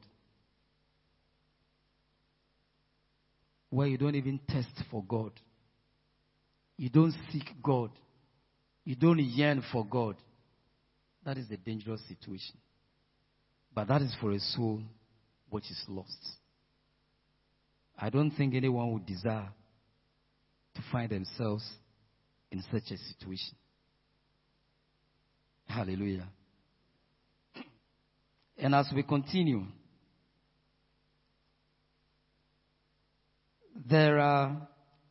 where 3.73 3.87
you 3.87 3.97
don't 3.97 4.13
even 4.13 4.39
test 4.47 4.69
for 4.91 5.03
God. 5.03 5.31
You 6.77 6.89
don't 6.89 7.15
seek 7.31 7.49
God. 7.63 7.89
You 8.85 8.95
don't 8.95 9.17
yearn 9.17 9.63
for 9.71 9.83
God. 9.83 10.15
That 11.25 11.39
is 11.39 11.49
a 11.49 11.57
dangerous 11.57 12.01
situation. 12.07 12.55
But 13.73 13.87
that 13.87 14.03
is 14.03 14.15
for 14.21 14.31
a 14.31 14.39
soul 14.39 14.83
which 15.53 15.69
is 15.69 15.79
lost. 15.87 16.17
I 17.95 18.09
don't 18.09 18.31
think 18.31 18.55
anyone 18.55 18.91
would 18.93 19.05
desire 19.05 19.49
to 20.73 20.81
find 20.91 21.11
themselves 21.11 21.63
in 22.51 22.63
such 22.71 22.89
a 22.89 22.97
situation. 22.97 23.55
Hallelujah. 25.67 26.27
And 28.57 28.73
as 28.73 28.87
we 28.95 29.03
continue, 29.03 29.63
there 33.87 34.17
are 34.17 34.67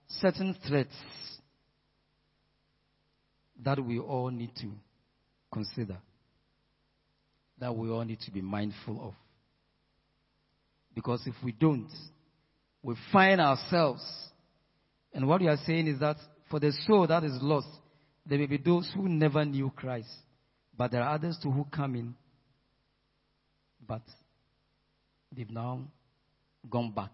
certain 0.09 0.57
threats 0.67 0.97
that 3.65 3.79
we 3.79 4.01
all 4.01 4.31
need 4.31 4.57
to 4.57 4.73
consider, 5.53 5.99
that 7.61 7.77
we 7.77 7.91
all 7.91 8.05
need 8.05 8.19
to 8.23 8.33
be 8.33 8.41
mindful 8.41 9.07
of. 9.07 9.15
Because 10.95 11.23
if 11.27 11.35
we 11.43 11.53
don't, 11.53 11.91
we 12.83 12.95
find 13.13 13.41
ourselves, 13.41 14.03
and 15.15 15.27
what 15.27 15.41
we 15.41 15.49
are 15.49 15.59
saying 15.67 15.87
is 15.87 16.01
that 16.01 16.17
for 16.51 16.61
the 16.61 16.73
soul 16.87 17.07
that 17.07 17.25
is 17.25 17.39
lost, 17.41 17.69
there 18.27 18.39
may 18.39 18.47
be 18.47 18.59
those 18.59 18.91
who 18.95 19.09
never 19.09 19.45
knew 19.45 19.71
Christ, 19.75 20.11
but 20.77 20.91
there 20.91 21.03
are 21.03 21.15
others 21.15 21.39
too 21.43 21.51
who 21.51 21.67
come 21.73 21.95
in, 21.95 22.15
but 23.87 24.03
they've 25.35 25.51
now 25.51 25.83
gone 26.71 26.93
back 26.93 27.13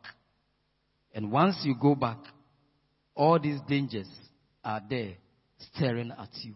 and 1.15 1.33
once 1.33 1.57
you 1.65 1.75
go 1.75 1.95
back, 1.95 2.19
all 3.15 3.39
these 3.39 3.59
dangers 3.69 4.09
are 4.65 4.81
there 4.89 5.15
staring 5.75 6.13
at 6.17 6.29
you. 6.43 6.55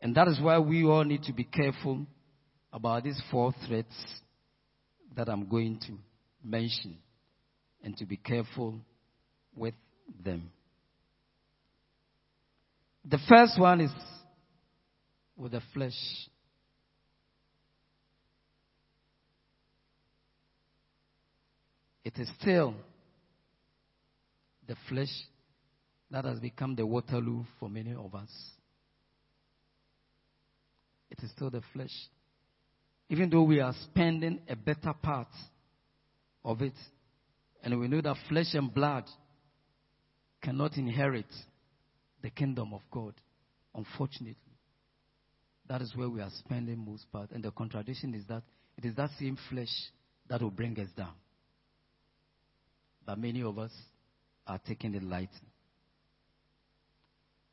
And 0.00 0.14
that 0.14 0.28
is 0.28 0.40
why 0.40 0.58
we 0.58 0.84
all 0.84 1.04
need 1.04 1.22
to 1.24 1.32
be 1.32 1.44
careful 1.44 2.06
about 2.72 3.04
these 3.04 3.20
four 3.30 3.52
threats 3.66 3.94
that 5.16 5.28
I'm 5.28 5.48
going 5.48 5.78
to 5.86 5.92
mention 6.44 6.98
and 7.82 7.96
to 7.98 8.06
be 8.06 8.16
careful 8.16 8.74
with 9.56 9.74
them. 10.24 10.50
The 13.04 13.18
first 13.28 13.58
one 13.58 13.80
is 13.80 13.90
with 15.36 15.52
the 15.52 15.62
flesh. 15.74 15.92
It 22.04 22.18
is 22.18 22.28
still 22.40 22.74
the 24.66 24.76
flesh 24.88 25.08
that 26.10 26.24
has 26.24 26.38
become 26.38 26.76
the 26.76 26.86
Waterloo 26.86 27.44
for 27.58 27.68
many 27.68 27.94
of 27.94 28.14
us. 28.14 28.30
It 31.10 31.22
is 31.22 31.30
still 31.32 31.50
the 31.50 31.62
flesh. 31.72 31.90
Even 33.12 33.28
though 33.28 33.42
we 33.42 33.60
are 33.60 33.74
spending 33.84 34.40
a 34.48 34.56
better 34.56 34.94
part 35.02 35.28
of 36.42 36.62
it, 36.62 36.72
and 37.62 37.78
we 37.78 37.86
know 37.86 38.00
that 38.00 38.16
flesh 38.26 38.54
and 38.54 38.72
blood 38.72 39.04
cannot 40.42 40.78
inherit 40.78 41.26
the 42.22 42.30
kingdom 42.30 42.72
of 42.72 42.80
God, 42.90 43.12
unfortunately. 43.74 44.56
That 45.68 45.82
is 45.82 45.94
where 45.94 46.08
we 46.08 46.22
are 46.22 46.30
spending 46.38 46.78
most 46.78 47.04
part. 47.12 47.32
And 47.32 47.44
the 47.44 47.50
contradiction 47.50 48.14
is 48.14 48.24
that 48.28 48.44
it 48.78 48.86
is 48.86 48.96
that 48.96 49.10
same 49.20 49.36
flesh 49.50 49.68
that 50.30 50.40
will 50.40 50.50
bring 50.50 50.80
us 50.80 50.88
down. 50.96 51.12
But 53.04 53.18
many 53.18 53.42
of 53.42 53.58
us 53.58 53.72
are 54.46 54.58
taking 54.66 54.94
it 54.94 55.02
lightly. 55.02 55.52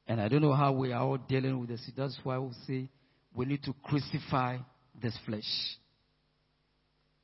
And 0.08 0.22
I 0.22 0.30
don't 0.30 0.42
know 0.42 0.54
how 0.54 0.72
we 0.72 0.94
are 0.94 1.02
all 1.02 1.18
dealing 1.18 1.60
with 1.60 1.68
this. 1.68 1.82
That's 1.98 2.18
why 2.24 2.38
we 2.40 2.52
say 2.66 2.90
we 3.36 3.46
need 3.46 3.62
to 3.64 3.74
crucify 3.84 4.60
this 5.02 5.18
flesh. 5.26 5.78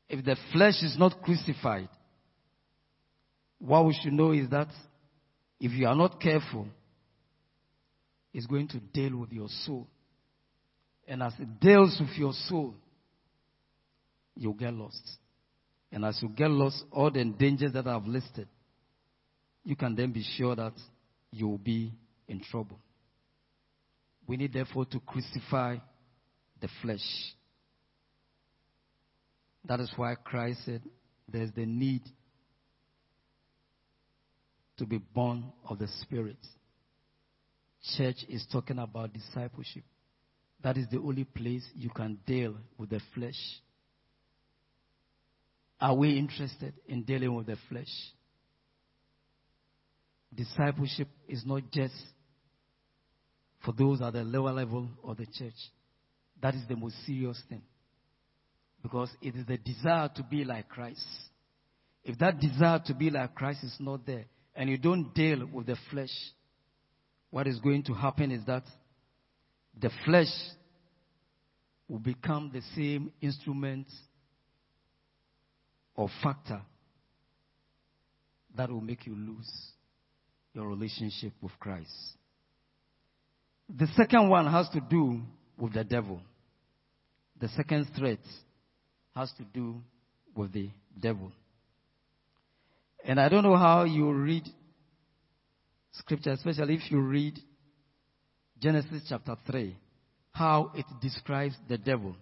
If 0.07 0.23
the 0.23 0.36
flesh 0.53 0.82
is 0.84 0.95
not 0.97 1.21
crucified, 1.21 1.89
what 3.59 3.86
we 3.86 3.97
should 4.01 4.13
know 4.13 4.32
is 4.32 4.49
that 4.49 4.67
if 5.59 5.71
you 5.71 5.88
are 5.88 5.95
not 5.95 6.21
careful, 6.21 6.67
it's 8.34 8.45
going 8.45 8.67
to 8.69 8.80
deal 8.80 9.17
with 9.17 9.32
your 9.32 9.47
soul. 9.65 9.88
And 11.07 11.23
as 11.23 11.34
it 11.39 11.59
deals 11.59 11.97
with 11.99 12.17
your 12.17 12.34
soul, 12.47 12.76
you'll 14.36 14.53
get 14.53 14.73
lost. 14.73 15.01
And 15.91 16.03
as 16.03 16.19
you 16.21 16.30
get 16.30 16.51
lost, 16.51 16.84
all 16.91 17.09
the 17.09 17.23
dangers 17.23 17.73
that 17.73 17.88
I've 17.88 18.05
listed 18.05 18.47
you 19.65 19.76
can 19.76 19.95
then 19.95 20.11
be 20.11 20.23
sure 20.38 20.55
that 20.55 20.73
you 21.32 21.47
will 21.47 21.57
be 21.57 21.91
in 22.28 22.39
trouble. 22.39 22.80
We 24.28 24.38
need 24.38 24.53
therefore 24.53 24.86
to 24.86 24.99
crucify 24.99 25.78
the 26.61 26.69
flesh. 26.82 27.01
That 29.68 29.80
is 29.80 29.91
why 29.95 30.16
Christ 30.16 30.59
said 30.66 30.82
there's 31.28 31.51
the 31.51 31.66
need 31.66 32.03
to 34.78 34.86
be 34.86 34.97
born 34.97 35.51
of 35.68 35.80
the 35.80 35.88
Spirit. 36.01 36.38
Church 37.97 38.18
is 38.30 38.45
talking 38.51 38.80
about 38.80 39.13
discipleship. 39.13 39.84
That 40.63 40.78
is 40.78 40.88
the 40.91 40.99
only 40.99 41.24
place 41.24 41.63
you 41.76 41.89
can 41.89 42.20
deal 42.26 42.55
with 42.78 42.89
the 42.89 42.99
flesh. 43.13 43.39
Are 45.80 45.95
we 45.95 46.18
interested 46.18 46.74
in 46.88 47.03
dealing 47.03 47.34
with 47.34 47.47
the 47.47 47.57
flesh? 47.70 47.91
Discipleship 50.34 51.07
is 51.28 51.43
not 51.45 51.63
just 51.72 51.93
for 53.63 53.74
those 53.74 54.01
at 54.01 54.13
the 54.13 54.24
lower 54.24 54.53
level 54.53 54.89
of 55.03 55.18
the 55.18 55.26
church. 55.26 55.53
That 56.41 56.55
is 56.55 56.61
the 56.68 56.76
most 56.76 56.95
serious 57.05 57.41
thing. 57.49 57.61
Because 58.86 59.09
it 59.19 59.36
is 59.36 59.47
the 59.47 59.57
desire 59.57 60.11
to 60.15 60.21
be 60.21 60.43
like 60.43 60.69
Christ. 60.69 61.03
If 62.03 62.19
that 62.19 62.39
desire 62.39 62.79
to 62.86 62.93
be 62.93 63.09
like 63.09 63.33
Christ 63.33 63.63
is 63.63 63.75
not 63.79 64.05
there, 64.05 64.25
and 64.55 64.69
you 64.69 64.77
don't 64.77 65.11
deal 65.15 65.49
with 65.51 65.65
the 65.65 65.75
flesh, 65.89 66.11
what 67.31 67.47
is 67.47 67.57
going 67.61 67.81
to 67.86 67.95
happen 67.95 68.29
is 68.29 68.45
that 68.45 68.61
the 69.81 69.89
flesh 70.05 70.27
will 71.88 71.97
become 71.97 72.51
the 72.53 72.61
same 72.75 73.11
instrument 73.21 73.88
or 75.95 76.07
factor 76.21 76.61
that 78.55 78.69
will 78.69 78.81
make 78.81 79.07
you 79.07 79.15
lose 79.15 79.51
your 80.53 80.67
relationship 80.67 81.33
with 81.41 81.53
Christ. 81.59 81.89
The 83.67 83.88
second 83.97 84.29
one 84.29 84.45
has 84.45 84.69
to 84.69 84.79
do 84.79 85.23
with 85.57 85.73
the 85.73 85.83
devil. 85.83 86.21
The 87.41 87.47
second 87.47 87.88
threat 87.97 88.19
has 89.16 89.32
to 89.38 89.43
do 89.53 89.82
with 90.36 90.51
the 90.51 90.70
devil. 90.99 91.32
And 93.03 93.20
I 93.20 93.30
don't 93.30 93.43
know 93.43 93.55
how 93.55 93.84
you 93.84 94.11
read 94.11 94.43
scripture, 95.93 96.32
especially 96.32 96.76
if 96.76 96.91
you 96.91 96.99
read 96.99 97.39
Genesis 98.61 99.03
chapter 99.07 99.36
3, 99.49 99.76
how 100.32 100.72
it 100.76 100.86
describes 101.01 101.55
the 101.70 101.78
devil. 101.78 102.16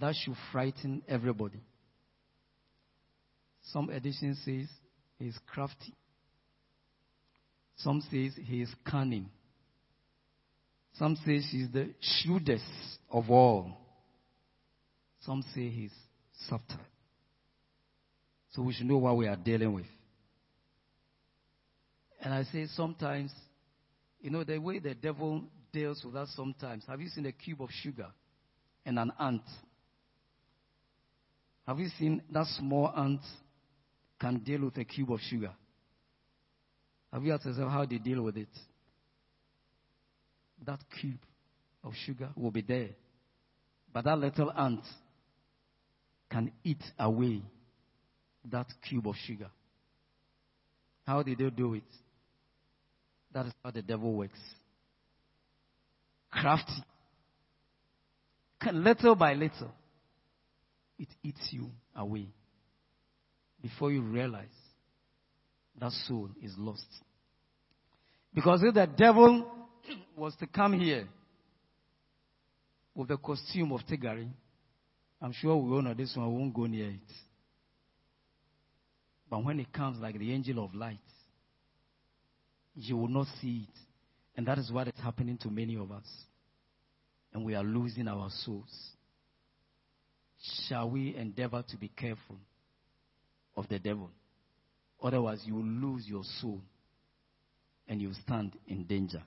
That 0.00 0.14
should 0.14 0.36
frighten 0.52 1.02
everybody. 1.08 1.60
Some 3.72 3.90
edition 3.90 4.34
says 4.44 4.68
he 5.18 5.26
is 5.26 5.38
crafty. 5.46 5.94
Some 7.76 8.00
says 8.10 8.32
he 8.42 8.62
is 8.62 8.72
cunning. 8.88 9.28
Some 10.94 11.16
say 11.16 11.40
he's 11.40 11.70
the 11.72 11.90
shrewdest 12.00 12.64
of 13.10 13.30
all. 13.30 13.76
Some 15.20 15.42
say 15.54 15.68
he's 15.68 15.92
subtle. 16.48 16.80
So 18.52 18.62
we 18.62 18.72
should 18.72 18.86
know 18.86 18.98
what 18.98 19.16
we 19.16 19.26
are 19.26 19.36
dealing 19.36 19.72
with. 19.72 19.86
And 22.20 22.32
I 22.32 22.44
say 22.44 22.66
sometimes, 22.74 23.30
you 24.20 24.30
know, 24.30 24.44
the 24.44 24.58
way 24.58 24.78
the 24.78 24.94
devil 24.94 25.44
deals 25.72 26.02
with 26.04 26.16
us 26.16 26.32
sometimes. 26.34 26.84
Have 26.88 27.00
you 27.00 27.08
seen 27.08 27.26
a 27.26 27.32
cube 27.32 27.60
of 27.60 27.68
sugar 27.82 28.08
and 28.84 28.98
an 28.98 29.12
ant? 29.20 29.42
Have 31.66 31.78
you 31.78 31.88
seen 31.98 32.22
that 32.32 32.46
small 32.58 32.92
ant 32.96 33.20
can 34.20 34.38
deal 34.38 34.64
with 34.64 34.76
a 34.78 34.84
cube 34.84 35.12
of 35.12 35.20
sugar? 35.20 35.52
Have 37.12 37.24
you 37.24 37.32
asked 37.32 37.46
yourself 37.46 37.70
how 37.70 37.84
they 37.84 37.98
deal 37.98 38.22
with 38.22 38.36
it? 38.36 38.48
That 40.64 40.80
cube 41.00 41.20
of 41.84 41.92
sugar 42.06 42.30
will 42.34 42.50
be 42.50 42.62
there. 42.62 42.90
But 43.92 44.04
that 44.04 44.18
little 44.18 44.50
ant 44.52 44.80
can 46.30 46.52
eat 46.64 46.82
away 46.98 47.42
that 48.50 48.66
cube 48.88 49.06
of 49.06 49.14
sugar. 49.26 49.50
How 51.06 51.22
did 51.22 51.38
they 51.38 51.50
do 51.50 51.74
it? 51.74 51.84
That 53.32 53.46
is 53.46 53.52
how 53.62 53.70
the 53.70 53.82
devil 53.82 54.12
works. 54.12 54.38
Crafty. 56.30 56.84
Little 58.72 59.14
by 59.14 59.34
little, 59.34 59.70
it 60.98 61.08
eats 61.22 61.48
you 61.50 61.70
away. 61.94 62.26
Before 63.62 63.92
you 63.92 64.02
realize 64.02 64.46
that 65.78 65.92
soul 66.08 66.30
is 66.42 66.52
lost. 66.56 66.86
Because 68.34 68.62
if 68.64 68.74
the 68.74 68.86
devil 68.86 69.46
was 70.16 70.34
to 70.36 70.46
come 70.46 70.78
here 70.78 71.06
with 72.94 73.08
the 73.08 73.16
costume 73.16 73.72
of 73.72 73.80
Tigari, 73.86 74.28
I'm 75.20 75.32
sure 75.32 75.56
we 75.56 75.72
all 75.72 75.82
know 75.82 75.94
this 75.94 76.14
one 76.16 76.32
we 76.32 76.38
won't 76.38 76.54
go 76.54 76.66
near 76.66 76.88
it. 76.88 77.12
But 79.28 79.44
when 79.44 79.58
it 79.58 79.72
comes 79.72 80.00
like 80.00 80.18
the 80.18 80.32
angel 80.32 80.64
of 80.64 80.74
light, 80.74 80.98
you 82.74 82.96
will 82.96 83.08
not 83.08 83.26
see 83.40 83.66
it. 83.68 83.80
And 84.36 84.46
that 84.46 84.58
is 84.58 84.70
what 84.70 84.88
is 84.88 84.94
happening 85.02 85.38
to 85.38 85.48
many 85.48 85.76
of 85.76 85.90
us. 85.90 86.06
And 87.32 87.44
we 87.44 87.54
are 87.54 87.64
losing 87.64 88.06
our 88.06 88.28
souls. 88.44 88.90
Shall 90.68 90.90
we 90.90 91.16
endeavor 91.16 91.64
to 91.70 91.76
be 91.76 91.88
careful 91.88 92.36
of 93.56 93.68
the 93.68 93.78
devil? 93.78 94.10
Otherwise, 95.02 95.40
you 95.44 95.54
will 95.54 95.64
lose 95.64 96.06
your 96.06 96.22
soul 96.40 96.60
and 97.88 98.00
you 98.00 98.12
stand 98.22 98.52
in 98.66 98.84
danger. 98.84 99.22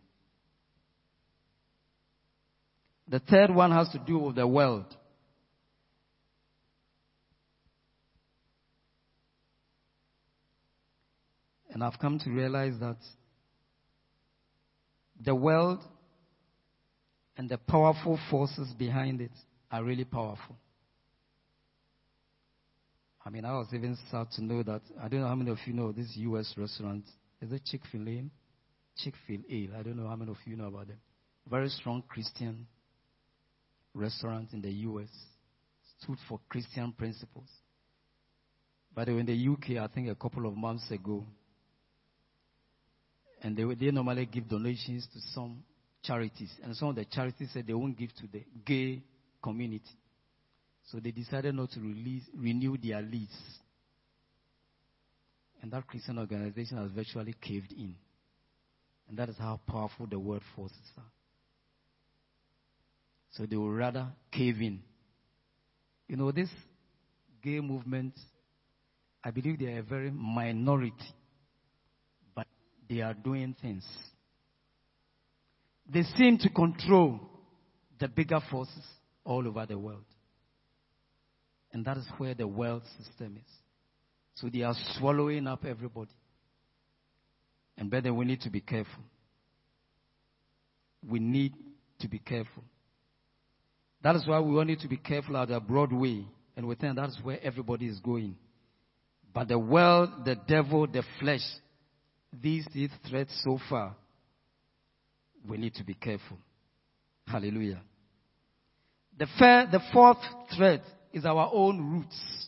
The 3.08 3.20
third 3.20 3.54
one 3.54 3.72
has 3.72 3.90
to 3.90 4.00
do 4.00 4.20
with 4.20 4.36
the 4.36 4.48
world. 4.48 4.86
And 11.80 11.86
I've 11.86 11.98
come 11.98 12.20
to 12.20 12.30
realize 12.30 12.74
that 12.82 12.98
the 15.24 15.34
world 15.34 15.80
and 17.38 17.48
the 17.48 17.58
powerful 17.58 18.20
forces 18.30 18.74
behind 18.78 19.22
it 19.22 19.32
are 19.72 19.82
really 19.82 20.04
powerful. 20.04 20.58
I 23.26 23.30
mean, 23.30 23.46
I 23.46 23.54
was 23.54 23.68
even 23.74 23.98
sad 24.12 24.30
to 24.32 24.44
know 24.44 24.62
that, 24.64 24.82
I 25.02 25.08
don't 25.08 25.22
know 25.22 25.28
how 25.28 25.36
many 25.36 25.52
of 25.52 25.60
you 25.66 25.72
know 25.72 25.94
this 25.94 26.12
U.S. 26.16 26.54
restaurant. 26.58 27.06
Is 27.42 27.50
it 27.54 27.62
Chick 27.64 27.80
fil 27.90 28.10
A? 28.10 28.26
Chick 28.98 29.14
fil 29.26 29.40
A. 29.50 29.70
I 29.80 29.82
don't 29.82 29.96
know 29.96 30.10
how 30.10 30.18
many 30.18 30.32
of 30.32 30.38
you 30.44 30.58
know 30.58 30.68
about 30.68 30.90
them. 30.90 31.00
Very 31.50 31.70
strong 31.70 32.04
Christian 32.10 32.68
restaurant 33.94 34.50
in 34.52 34.62
the 34.62 34.72
U.S. 34.72 35.08
Stood 36.02 36.18
for 36.28 36.42
Christian 36.50 36.92
principles. 36.92 37.48
By 38.94 39.06
the 39.06 39.14
way, 39.14 39.22
in 39.22 39.26
the 39.28 39.48
UK, 39.48 39.82
I 39.82 39.88
think 39.88 40.10
a 40.10 40.16
couple 40.16 40.46
of 40.46 40.58
months 40.58 40.92
ago, 40.92 41.26
and 43.42 43.56
they, 43.56 43.64
they 43.76 43.92
normally 43.92 44.26
give 44.26 44.48
donations 44.48 45.08
to 45.14 45.20
some 45.34 45.64
charities. 46.04 46.52
And 46.64 46.76
some 46.76 46.90
of 46.90 46.96
the 46.96 47.06
charities 47.06 47.50
said 47.54 47.68
they 47.68 47.74
won't 47.74 47.98
give 47.98 48.14
to 48.16 48.28
the 48.32 48.44
gay 48.66 49.02
community. 49.42 49.84
So 50.92 51.00
they 51.00 51.12
decided 51.12 51.56
not 51.56 51.72
to 51.72 51.80
release, 51.80 52.24
renew 52.36 52.78
their 52.78 53.02
lease. 53.02 53.30
And 55.62 55.72
that 55.72 55.88
Christian 55.88 56.18
organization 56.18 56.78
has 56.78 56.92
virtually 56.92 57.36
caved 57.42 57.72
in. 57.72 57.96
And 59.08 59.18
that 59.18 59.30
is 59.30 59.38
how 59.38 59.60
powerful 59.68 60.08
the 60.08 60.20
word 60.20 60.42
forces 60.56 60.78
are. 60.98 61.04
So 63.32 63.46
they 63.46 63.56
will 63.56 63.72
rather 63.72 64.08
cave 64.32 64.58
in. 64.62 64.82
You 66.08 66.18
know, 66.18 66.32
this 66.32 66.50
gay 67.44 67.60
movement, 67.60 68.14
I 69.24 69.32
believe 69.32 69.60
they 69.60 69.68
are 69.68 69.80
a 69.80 69.84
very 69.84 70.12
minority 70.12 71.14
they 72.90 73.02
are 73.02 73.14
doing 73.14 73.56
things. 73.62 73.86
They 75.92 76.04
seem 76.18 76.38
to 76.40 76.50
control 76.50 77.20
the 78.00 78.08
bigger 78.08 78.40
forces 78.50 78.84
all 79.24 79.48
over 79.48 79.66
the 79.66 79.78
world. 79.78 80.06
And 81.72 81.86
that 81.86 81.98
is 81.98 82.06
where 82.18 82.34
the 82.34 82.48
world 82.48 82.82
system 82.98 83.38
is. 83.38 83.52
So 84.36 84.50
they 84.52 84.64
are 84.64 84.76
swallowing 84.98 85.48
up 85.48 85.66
everybody. 85.66 86.12
And 87.78 87.90
brother, 87.90 88.14
we 88.14 88.26
need 88.26 88.42
to 88.42 88.50
be 88.50 88.62
careful. 88.62 89.04
We 91.08 91.20
need 91.20 91.54
to 92.00 92.08
be 92.08 92.20
careful. 92.20 92.64
That 94.02 94.16
is 94.16 94.28
why 94.28 94.40
we 94.40 94.58
all 94.58 94.66
need 94.66 94.80
to 94.80 94.88
be 94.88 94.98
careful 94.98 95.38
at 95.38 95.50
the 95.50 95.60
Broadway. 95.60 96.26
And 96.56 96.68
we 96.68 96.76
think 96.76 96.96
that's 96.96 97.18
where 97.22 97.40
everybody 97.44 97.86
is 97.86 98.00
going. 98.00 98.36
But 99.34 99.48
the 99.50 99.60
world, 99.60 100.26
the 100.26 100.36
devil, 100.48 100.88
the 100.88 101.04
flesh, 101.20 101.42
these 102.34 102.68
three 102.72 102.90
threats 103.10 103.32
so 103.44 103.60
far, 103.70 103.96
we 105.48 105.58
need 105.58 105.74
to 105.76 105.84
be 105.84 105.94
careful. 105.94 106.38
Hallelujah. 107.26 107.82
The, 109.18 109.28
fair, 109.38 109.68
the 109.72 109.82
fourth 109.92 110.18
threat 110.56 110.82
is 111.14 111.26
our 111.26 111.50
own 111.54 111.92
roots. 111.92 112.48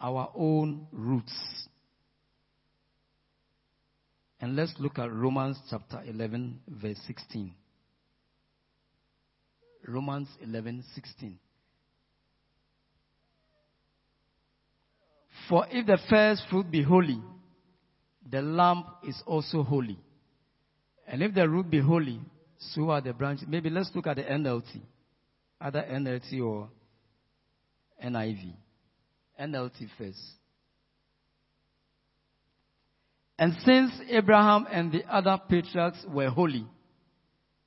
Our 0.00 0.30
own 0.34 0.86
roots. 0.92 1.34
And 4.40 4.56
let's 4.56 4.74
look 4.78 4.98
at 4.98 5.10
Romans 5.10 5.58
chapter 5.70 6.02
11, 6.06 6.60
verse 6.68 6.98
16. 7.06 7.54
Romans 9.86 10.28
11, 10.42 10.84
16. 10.94 11.38
For 15.48 15.66
if 15.70 15.86
the 15.86 15.98
first 16.08 16.42
fruit 16.48 16.70
be 16.70 16.82
holy, 16.82 17.20
the 18.30 18.40
lamp 18.40 18.86
is 19.06 19.22
also 19.26 19.62
holy. 19.62 19.98
And 21.06 21.22
if 21.22 21.34
the 21.34 21.48
root 21.48 21.70
be 21.70 21.80
holy, 21.80 22.20
so 22.58 22.90
are 22.90 23.00
the 23.00 23.12
branches. 23.12 23.46
Maybe 23.48 23.68
let's 23.68 23.90
look 23.94 24.06
at 24.06 24.16
the 24.16 24.22
NLT. 24.22 24.80
Either 25.60 25.82
NLT 25.82 26.42
or 26.42 26.68
NIV. 28.02 28.54
NLT 29.40 29.88
first. 29.98 30.20
And 33.38 33.54
since 33.64 33.92
Abraham 34.08 34.66
and 34.70 34.92
the 34.92 35.04
other 35.12 35.38
patriarchs 35.48 36.04
were 36.08 36.30
holy, 36.30 36.66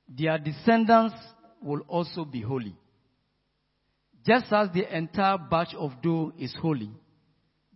their 0.08 0.38
descendants 0.38 1.14
will 1.62 1.80
also 1.88 2.24
be 2.24 2.40
holy. 2.40 2.74
Just 4.24 4.52
as 4.52 4.68
the 4.72 4.96
entire 4.96 5.38
batch 5.38 5.74
of 5.74 5.92
dough 6.02 6.32
is 6.38 6.54
holy, 6.60 6.90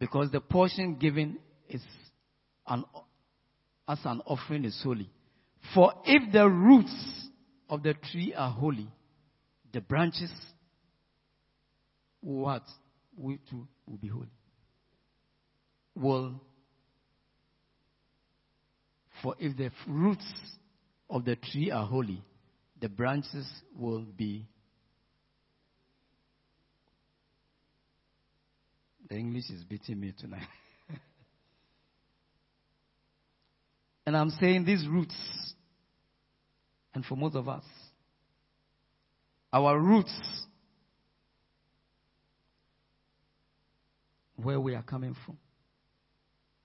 because 0.02 0.32
the 0.32 0.40
portion 0.40 0.96
given 0.96 1.38
is 1.68 1.80
an, 2.66 2.84
as 3.86 4.00
an 4.04 4.20
offering 4.26 4.64
is 4.64 4.76
holy. 4.82 5.08
For 5.72 5.92
if 6.04 6.32
the 6.32 6.48
roots 6.48 7.28
of 7.70 7.84
the 7.84 7.94
tree 7.94 8.34
are 8.36 8.50
holy, 8.50 8.88
the 9.72 9.80
branches 9.80 10.32
what? 12.20 12.64
We 13.16 13.38
too 13.48 13.68
will 13.86 13.96
be 13.96 14.08
holy. 14.08 14.32
Well, 15.94 16.40
for 19.22 19.36
if 19.38 19.56
the 19.56 19.70
roots 19.86 20.26
of 21.08 21.24
the 21.24 21.36
tree 21.36 21.70
are 21.70 21.86
holy, 21.86 22.24
the 22.80 22.88
branches 22.88 23.46
will 23.78 24.04
be. 24.16 24.48
The 29.12 29.18
English 29.18 29.50
is 29.50 29.62
beating 29.64 30.00
me 30.00 30.14
tonight. 30.18 30.48
and 34.06 34.16
I'm 34.16 34.30
saying 34.30 34.64
these 34.64 34.88
roots, 34.88 35.14
and 36.94 37.04
for 37.04 37.14
most 37.14 37.36
of 37.36 37.46
us, 37.46 37.64
our 39.52 39.78
roots, 39.78 40.18
where 44.36 44.58
we 44.58 44.74
are 44.74 44.82
coming 44.82 45.14
from, 45.26 45.36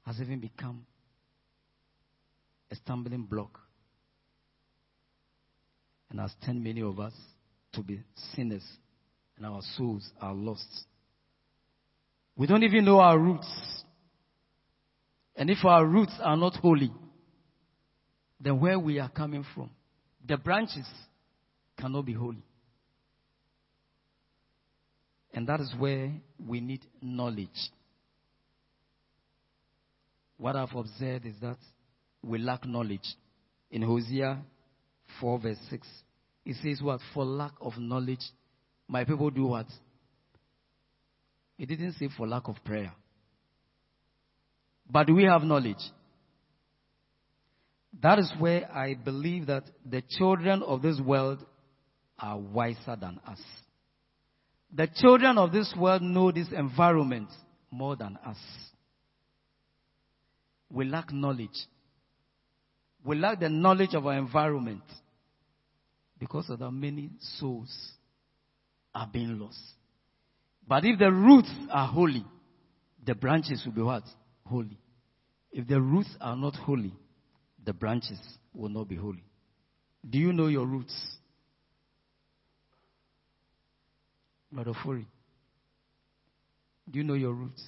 has 0.06 0.22
even 0.22 0.39
become 0.39 0.86
a 2.72 2.78
stumbling 2.78 3.24
block 3.24 3.60
and 6.10 6.22
has 6.22 6.32
turned 6.45 6.64
many 6.64 6.82
of 6.82 6.98
us 6.98 7.14
to 7.74 7.84
be 7.84 8.00
sinners 8.34 8.64
and 9.36 9.45
our 9.45 9.60
souls 9.76 10.10
are 10.22 10.34
lost. 10.34 10.86
We 12.38 12.46
don't 12.46 12.64
even 12.64 12.86
know 12.86 13.00
our 13.00 13.18
roots. 13.18 13.48
And 15.36 15.50
if 15.50 15.66
our 15.66 15.86
roots 15.86 16.14
are 16.22 16.38
not 16.38 16.56
holy, 16.56 16.92
then 18.40 18.60
where 18.60 18.80
we 18.80 19.00
are 19.00 19.10
coming 19.10 19.44
from, 19.56 19.72
the 20.26 20.38
branches 20.38 20.86
cannot 21.80 22.06
be 22.06 22.14
holy. 22.14 22.44
And 25.34 25.48
that 25.48 25.60
is 25.60 25.72
where 25.78 26.12
we 26.48 26.62
need 26.62 26.86
knowledge. 27.02 27.50
What 30.38 30.56
I've 30.56 30.76
observed 30.76 31.26
is 31.26 31.36
that 31.42 31.58
we 32.24 32.38
lack 32.38 32.66
knowledge. 32.66 33.16
In 33.72 33.82
Hosea 33.82 34.40
4 35.20 35.40
verse 35.40 35.58
6, 35.70 35.88
it 36.46 36.56
says 36.64 36.82
what? 36.82 37.02
For 37.14 37.26
lack 37.26 37.54
of 37.60 37.78
knowledge, 37.78 38.24
my 38.88 39.04
people 39.04 39.30
do 39.30 39.48
what? 39.48 39.68
It 41.58 41.68
didn't 41.68 41.93
say 41.93 42.10
for 42.16 42.28
lack 42.28 42.47
of 42.47 42.55
prayer. 42.64 42.93
But 44.89 45.10
we 45.10 45.24
have 45.24 45.43
knowledge. 45.43 45.82
That 48.01 48.20
is 48.20 48.32
where 48.38 48.72
I 48.72 48.93
believe 48.93 49.47
that 49.47 49.64
the 49.86 50.03
children 50.18 50.62
of 50.62 50.82
this 50.82 50.99
world 51.01 51.43
are 52.20 52.38
wiser 52.38 52.95
than 52.99 53.20
us. 53.26 53.39
The 54.74 54.88
children 54.88 55.38
of 55.38 55.51
this 55.51 55.74
world 55.78 56.01
know 56.01 56.32
this 56.32 56.49
environment 56.55 57.30
more 57.72 57.95
than 57.95 58.18
us. 58.26 58.38
We 60.70 60.86
lack 60.86 61.12
knowledge. 61.12 61.58
We 63.03 63.16
lack 63.16 63.39
the 63.39 63.49
knowledge 63.49 63.93
of 63.93 64.05
our 64.05 64.18
environment 64.18 64.84
because 66.20 66.49
of 66.49 66.60
the 66.60 66.70
many 66.70 67.12
souls 67.39 67.74
are 68.93 69.10
being 69.12 69.39
lost. 69.39 69.77
But 70.68 70.84
if 70.86 70.99
the 70.99 71.11
roots 71.11 71.51
are 71.72 71.88
holy, 71.88 72.26
the 73.05 73.15
branches 73.15 73.63
will 73.65 73.74
be 73.74 73.82
what? 73.82 74.03
Holy. 74.45 74.78
If 75.51 75.68
the 75.68 75.80
roots 75.80 76.09
are 76.20 76.36
not 76.36 76.55
holy, 76.55 76.93
the 77.63 77.74
branches 77.74 78.20
will 78.53 78.70
not 78.70 78.88
be 78.88 78.95
holy. 78.95 79.24
Do 80.07 80.18
you 80.18 80.34
know 80.34 80.47
your 80.47 80.65
roots? 80.65 80.95
Brother 84.51 84.74
Furi, 84.84 85.05
do 86.89 86.99
you 86.99 87.03
know 87.03 87.13
your 87.13 87.34
roots? 87.34 87.63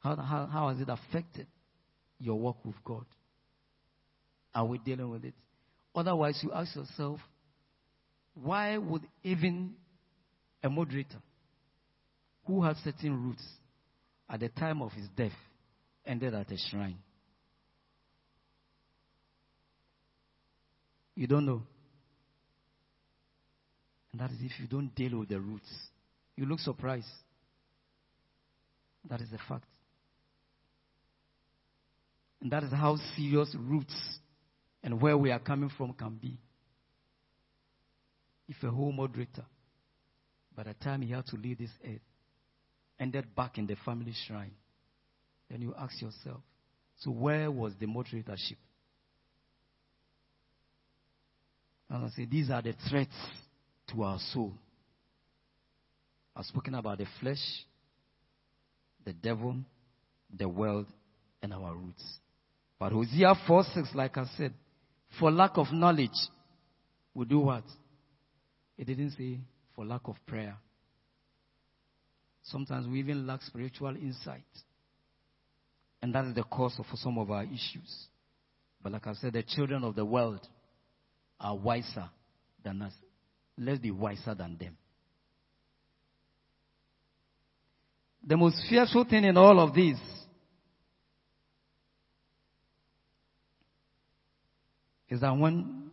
How, 0.00 0.16
how, 0.16 0.46
how 0.46 0.68
has 0.68 0.80
it 0.80 0.88
affected 0.88 1.46
your 2.18 2.38
work 2.38 2.64
with 2.64 2.76
God? 2.84 3.04
Are 4.54 4.64
we 4.64 4.78
dealing 4.78 5.10
with 5.10 5.24
it? 5.24 5.34
Otherwise, 5.94 6.38
you 6.42 6.52
ask 6.52 6.74
yourself, 6.76 7.20
why 8.34 8.76
would 8.78 9.02
even 9.22 9.74
a 10.62 10.70
moderator 10.70 11.18
who 12.46 12.62
had 12.62 12.76
certain 12.84 13.22
roots 13.22 13.44
at 14.28 14.40
the 14.40 14.48
time 14.48 14.82
of 14.82 14.92
his 14.92 15.08
death 15.16 15.32
ended 16.04 16.34
at 16.34 16.50
a 16.50 16.56
shrine? 16.70 16.98
You 21.14 21.26
don't 21.26 21.46
know. 21.46 21.62
And 24.12 24.20
that 24.20 24.30
is 24.30 24.38
if 24.42 24.52
you 24.60 24.66
don't 24.66 24.94
deal 24.94 25.18
with 25.18 25.28
the 25.28 25.40
roots. 25.40 25.68
You 26.36 26.46
look 26.46 26.60
surprised. 26.60 27.06
That 29.08 29.20
is 29.20 29.30
the 29.30 29.38
fact. 29.48 29.64
And 32.40 32.50
that 32.52 32.62
is 32.62 32.72
how 32.72 32.96
serious 33.16 33.54
roots 33.58 33.94
and 34.82 35.00
where 35.00 35.16
we 35.16 35.30
are 35.30 35.38
coming 35.38 35.70
from 35.76 35.94
can 35.94 36.16
be. 36.16 36.38
If 38.48 38.62
a 38.62 38.70
whole 38.70 38.92
moderator, 38.92 39.44
by 40.54 40.64
the 40.64 40.74
time 40.74 41.02
he 41.02 41.12
had 41.12 41.26
to 41.26 41.36
leave 41.36 41.58
this 41.58 41.70
earth, 41.84 42.00
ended 42.98 43.34
back 43.34 43.58
in 43.58 43.66
the 43.66 43.76
family 43.84 44.12
shrine, 44.26 44.52
then 45.50 45.62
you 45.62 45.74
ask 45.78 46.00
yourself, 46.00 46.40
so 46.98 47.10
where 47.10 47.50
was 47.50 47.72
the 47.78 47.86
moderatorship? 47.86 48.56
And 51.88 52.04
I 52.04 52.08
say, 52.08 52.24
these 52.24 52.50
are 52.50 52.62
the 52.62 52.74
threats 52.88 53.14
to 53.92 54.02
our 54.02 54.18
soul. 54.32 54.52
I've 56.34 56.44
spoken 56.46 56.74
about 56.74 56.98
the 56.98 57.06
flesh, 57.20 57.38
the 59.04 59.12
devil, 59.12 59.56
the 60.36 60.48
world, 60.48 60.86
and 61.42 61.52
our 61.54 61.74
roots. 61.74 62.04
But 62.78 62.92
Hosea 62.92 63.34
4 63.46 63.64
6, 63.74 63.88
like 63.94 64.18
I 64.18 64.24
said, 64.36 64.52
for 65.18 65.30
lack 65.30 65.52
of 65.56 65.72
knowledge, 65.72 66.10
we 67.14 67.24
do 67.24 67.38
what? 67.38 67.64
It 68.76 68.84
didn't 68.84 69.12
say 69.12 69.38
for 69.74 69.86
lack 69.86 70.02
of 70.04 70.16
prayer. 70.26 70.56
Sometimes 72.46 72.86
we 72.86 73.00
even 73.00 73.26
lack 73.26 73.42
spiritual 73.42 73.96
insight. 73.96 74.44
And 76.02 76.14
that 76.14 76.24
is 76.26 76.34
the 76.34 76.44
cause 76.44 76.78
of 76.78 76.86
some 76.98 77.18
of 77.18 77.30
our 77.30 77.44
issues. 77.44 78.06
But 78.82 78.92
like 78.92 79.06
I 79.06 79.14
said, 79.14 79.32
the 79.32 79.42
children 79.42 79.82
of 79.82 79.96
the 79.96 80.04
world 80.04 80.46
are 81.40 81.56
wiser 81.56 82.08
than 82.62 82.82
us. 82.82 82.92
Let's 83.58 83.80
be 83.80 83.90
wiser 83.90 84.34
than 84.34 84.56
them. 84.58 84.76
The 88.24 88.36
most 88.36 88.56
fearful 88.68 89.04
thing 89.08 89.24
in 89.24 89.36
all 89.36 89.58
of 89.60 89.74
this 89.74 89.98
is 95.08 95.20
that 95.20 95.36
when 95.36 95.90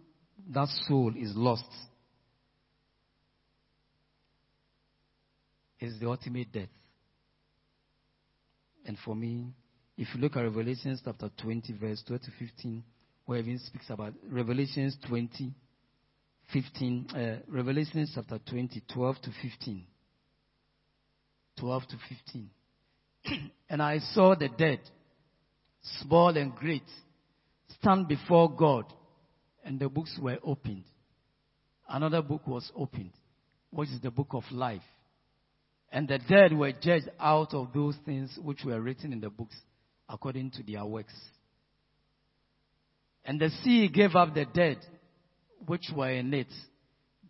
that 0.50 0.68
soul 0.88 1.14
is 1.16 1.32
lost, 1.36 1.66
is 5.84 6.00
the 6.00 6.08
ultimate 6.08 6.52
death. 6.52 6.70
And 8.86 8.98
for 9.06 9.16
me, 9.16 9.54
if 9.98 10.08
you 10.14 10.22
look 10.22 10.36
at 10.36 10.42
Revelations 10.42 11.02
chapter 11.04 11.30
20, 11.42 11.74
verse 11.74 12.04
12 12.08 12.22
to 12.24 12.32
15, 12.40 12.84
where 13.26 13.40
it 13.40 13.46
even 13.46 13.60
speaks 13.60 13.90
about 13.90 14.14
Revelations 14.30 14.98
20, 15.08 15.54
15, 16.52 17.08
uh, 17.16 17.36
Revelations 17.48 18.12
chapter 18.14 18.40
20, 18.50 18.82
12 18.94 19.16
to 19.22 19.30
15. 19.42 19.86
12 21.60 21.84
to 21.88 21.96
15. 22.10 22.50
and 23.70 23.82
I 23.82 24.00
saw 24.00 24.36
the 24.36 24.50
dead, 24.50 24.80
small 26.02 26.36
and 26.36 26.54
great, 26.56 26.84
stand 27.80 28.08
before 28.08 28.52
God, 28.54 28.86
and 29.64 29.80
the 29.80 29.90
books 29.90 30.18
were 30.22 30.40
opened. 30.44 30.84
Another 31.88 32.22
book 32.22 32.48
was 32.48 32.70
opened, 32.76 33.12
which 33.70 33.90
is 33.90 34.02
the 34.02 34.12
book 34.12 34.30
of 34.32 34.44
life. 34.52 34.82
And 35.94 36.08
the 36.08 36.18
dead 36.18 36.58
were 36.58 36.72
judged 36.72 37.08
out 37.20 37.54
of 37.54 37.72
those 37.72 37.96
things 38.04 38.36
which 38.42 38.64
were 38.66 38.82
written 38.82 39.14
in 39.14 39.22
the 39.22 39.30
books 39.30 39.56
according 40.10 40.50
to 40.52 40.64
their 40.64 40.84
works. 40.84 41.14
And 43.24 43.40
the 43.40 43.52
sea 43.64 43.88
gave 43.90 44.16
up 44.16 44.34
the 44.34 44.46
dead 44.46 44.80
which 45.68 45.92
were 45.96 46.10
in 46.10 46.34
it. 46.34 46.48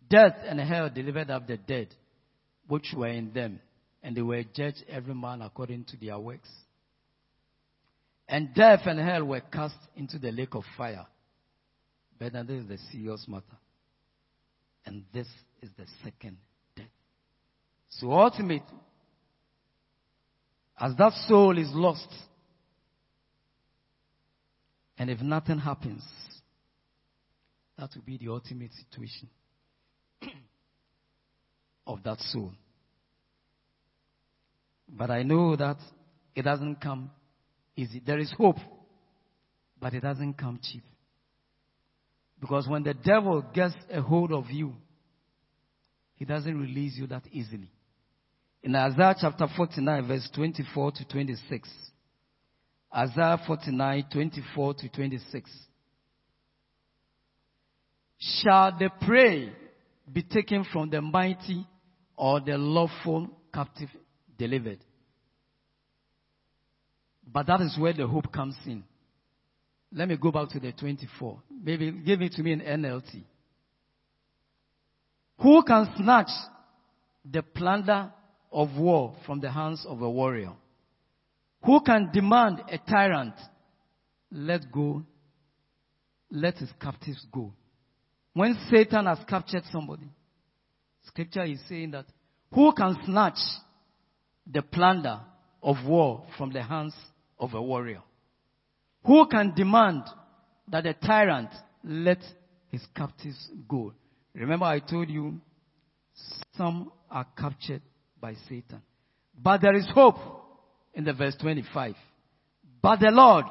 Death 0.08 0.36
and 0.46 0.58
hell 0.58 0.88
delivered 0.88 1.30
up 1.30 1.46
the 1.46 1.58
dead 1.58 1.88
which 2.66 2.86
were 2.96 3.08
in 3.08 3.34
them. 3.34 3.60
And 4.02 4.16
they 4.16 4.22
were 4.22 4.42
judged 4.42 4.82
every 4.88 5.14
man 5.14 5.42
according 5.42 5.84
to 5.90 5.98
their 5.98 6.18
works. 6.18 6.48
And 8.26 8.54
death 8.54 8.80
and 8.86 8.98
hell 8.98 9.24
were 9.24 9.40
cast 9.40 9.76
into 9.94 10.18
the 10.18 10.32
lake 10.32 10.54
of 10.54 10.64
fire. 10.78 11.06
But 12.18 12.32
this 12.32 12.62
is 12.62 12.68
the 12.68 12.78
serious 12.90 13.26
matter. 13.28 13.44
And 14.86 15.04
this 15.12 15.28
is 15.60 15.68
the 15.76 15.84
second. 16.02 16.38
So 17.98 18.12
ultimately, 18.12 18.62
as 20.78 20.96
that 20.96 21.12
soul 21.28 21.56
is 21.58 21.68
lost, 21.72 22.08
and 24.98 25.10
if 25.10 25.20
nothing 25.20 25.58
happens, 25.58 26.02
that 27.78 27.90
will 27.94 28.02
be 28.02 28.18
the 28.18 28.28
ultimate 28.28 28.70
situation 28.72 29.28
of 31.86 32.02
that 32.04 32.20
soul. 32.20 32.52
But 34.88 35.10
I 35.10 35.22
know 35.22 35.56
that 35.56 35.78
it 36.34 36.42
doesn't 36.42 36.80
come 36.80 37.10
easy. 37.76 38.02
There 38.04 38.18
is 38.18 38.32
hope, 38.36 38.58
but 39.80 39.94
it 39.94 40.00
doesn't 40.00 40.34
come 40.34 40.58
cheap. 40.62 40.82
Because 42.40 42.68
when 42.68 42.82
the 42.82 42.94
devil 42.94 43.42
gets 43.54 43.74
a 43.90 44.02
hold 44.02 44.32
of 44.32 44.50
you, 44.50 44.74
he 46.16 46.24
doesn't 46.24 46.60
release 46.60 46.96
you 46.96 47.06
that 47.08 47.22
easily. 47.32 47.70
In 48.64 48.74
Isaiah 48.74 49.14
chapter 49.20 49.46
49, 49.54 50.08
verse 50.08 50.26
24 50.34 50.92
to 50.92 51.04
26, 51.04 51.68
Isaiah 52.96 53.38
49, 53.46 54.06
24 54.10 54.74
to 54.74 54.88
26. 54.88 55.50
Shall 58.18 58.78
the 58.78 58.88
prey 59.02 59.52
be 60.10 60.22
taken 60.22 60.64
from 60.72 60.88
the 60.88 61.02
mighty 61.02 61.66
or 62.16 62.40
the 62.40 62.56
lawful 62.56 63.28
captive 63.52 63.90
delivered? 64.38 64.78
But 67.30 67.46
that 67.48 67.60
is 67.60 67.76
where 67.78 67.92
the 67.92 68.06
hope 68.06 68.32
comes 68.32 68.56
in. 68.64 68.82
Let 69.92 70.08
me 70.08 70.16
go 70.16 70.32
back 70.32 70.48
to 70.48 70.58
the 70.58 70.72
24. 70.72 71.42
Maybe 71.62 71.92
give 71.92 72.22
it 72.22 72.32
to 72.32 72.42
me 72.42 72.52
in 72.52 72.60
NLT. 72.60 73.24
Who 75.42 75.62
can 75.64 75.86
snatch 75.98 76.30
the 77.30 77.42
plunder 77.42 78.10
of 78.54 78.76
war 78.78 79.16
from 79.26 79.40
the 79.40 79.50
hands 79.50 79.84
of 79.86 80.00
a 80.00 80.08
warrior? 80.08 80.52
Who 81.64 81.80
can 81.80 82.10
demand 82.12 82.62
a 82.70 82.78
tyrant 82.78 83.34
let 84.30 84.70
go, 84.70 85.02
let 86.30 86.56
his 86.58 86.70
captives 86.80 87.26
go? 87.32 87.52
When 88.32 88.56
Satan 88.70 89.06
has 89.06 89.18
captured 89.28 89.64
somebody, 89.72 90.08
scripture 91.06 91.44
is 91.44 91.60
saying 91.68 91.90
that 91.90 92.06
who 92.52 92.72
can 92.72 92.96
snatch 93.04 93.38
the 94.46 94.62
plunder 94.62 95.20
of 95.62 95.76
war 95.84 96.24
from 96.38 96.52
the 96.52 96.62
hands 96.62 96.94
of 97.38 97.54
a 97.54 97.62
warrior? 97.62 98.02
Who 99.04 99.26
can 99.26 99.52
demand 99.54 100.04
that 100.68 100.86
a 100.86 100.94
tyrant 100.94 101.50
let 101.82 102.18
his 102.70 102.82
captives 102.96 103.50
go? 103.68 103.92
Remember 104.32 104.66
I 104.66 104.78
told 104.78 105.10
you 105.10 105.40
some 106.56 106.92
are 107.10 107.26
captured 107.36 107.82
by 108.24 108.32
Satan. 108.48 108.80
But 109.38 109.60
there 109.60 109.74
is 109.74 109.86
hope 109.92 110.16
in 110.94 111.04
the 111.04 111.12
verse 111.12 111.36
25. 111.38 111.94
But 112.80 113.00
the 113.00 113.10
Lord, 113.10 113.44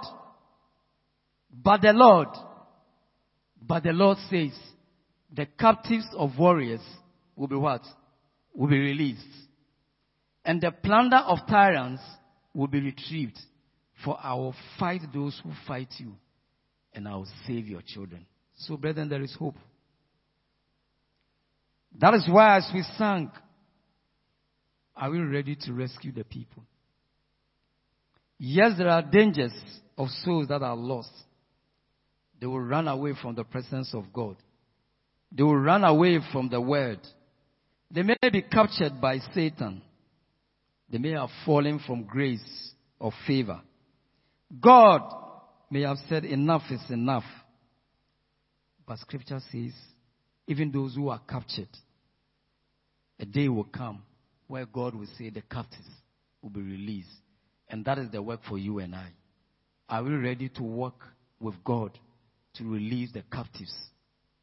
but 1.52 1.84
the 1.84 1.94
Lord, 1.94 2.30
but 3.62 3.84
the 3.84 3.92
Lord 3.92 4.18
says, 4.32 4.58
the 5.32 5.46
captives 5.60 6.08
of 6.18 6.40
warriors 6.40 6.82
will 7.36 7.48
be 7.48 7.56
what? 7.56 7.84
Will 8.56 8.68
be 8.68 8.80
released. 8.80 9.22
And 10.44 10.60
the 10.60 10.72
plunder 10.72 11.18
of 11.18 11.38
tyrants 11.48 12.02
will 12.56 12.66
be 12.66 12.82
retrieved. 12.82 13.38
For 14.04 14.18
I 14.20 14.34
will 14.34 14.56
fight 14.80 15.02
those 15.14 15.40
who 15.44 15.52
fight 15.68 15.94
you, 16.00 16.14
and 16.96 17.08
I 17.08 17.14
will 17.14 17.30
save 17.46 17.68
your 17.68 17.84
children. 17.86 18.26
So, 18.56 18.76
brethren, 18.78 19.08
there 19.08 19.22
is 19.22 19.36
hope. 19.38 19.56
That 22.00 22.16
is 22.16 22.28
why, 22.28 22.58
as 22.58 22.72
we 22.74 22.82
sang, 22.98 23.30
are 24.96 25.10
we 25.10 25.20
ready 25.20 25.56
to 25.56 25.74
rescue 25.74 26.12
the 26.12 26.24
people? 26.24 26.64
Yes, 28.38 28.74
there 28.78 28.90
are 28.90 29.02
dangers 29.02 29.54
of 29.98 30.10
souls 30.24 30.48
that 30.50 30.62
are 30.62 30.76
lost. 30.76 31.12
They 32.40 32.48
will 32.48 32.60
run 32.60 32.88
away 32.88 33.14
from 33.22 33.36
the 33.36 33.44
presence 33.44 33.94
of 33.94 34.12
God. 34.12 34.36
They 35.32 35.44
will 35.44 35.58
run 35.58 35.84
away 35.84 36.20
from 36.32 36.50
the 36.50 36.62
word. 36.62 37.00
They 37.90 38.04
may 38.04 38.18
be 38.32 38.42
captured 38.42 39.00
by 39.00 39.20
Satan. 39.34 39.82
They 40.90 40.98
may 40.98 41.12
have 41.12 41.30
fallen 41.46 41.80
from 41.86 42.04
grace 42.04 42.74
or 43.00 43.12
favor. 43.26 43.62
God 44.60 45.02
may 45.72 45.82
have 45.82 45.98
said 46.10 46.26
enough 46.26 46.64
is 46.70 46.84
enough. 46.90 47.24
But 48.86 49.00
scripture 49.00 49.40
says, 49.52 49.74
even 50.48 50.72
those 50.72 50.96
who 50.96 51.10
are 51.10 51.22
captured, 51.28 51.70
a 53.20 53.26
day 53.26 53.48
will 53.48 53.64
come 53.64 54.04
where 54.48 54.66
God 54.66 54.96
will 54.96 55.08
say 55.18 55.30
the 55.30 55.42
captives 55.42 55.90
will 56.42 56.50
be 56.50 56.62
released. 56.62 57.10
And 57.70 57.84
that 57.86 57.98
is 57.98 58.12
the 58.12 58.22
work 58.22 58.42
for 58.48 58.58
you 58.58 58.80
and 58.80 58.96
I. 58.96 59.10
Are 59.90 60.04
we 60.04 60.14
ready 60.14 60.50
to 60.50 60.64
work 60.64 61.02
with 61.40 61.56
God 61.64 61.98
to 62.56 62.64
release 62.64 63.12
the 63.12 63.24
captives 63.32 63.74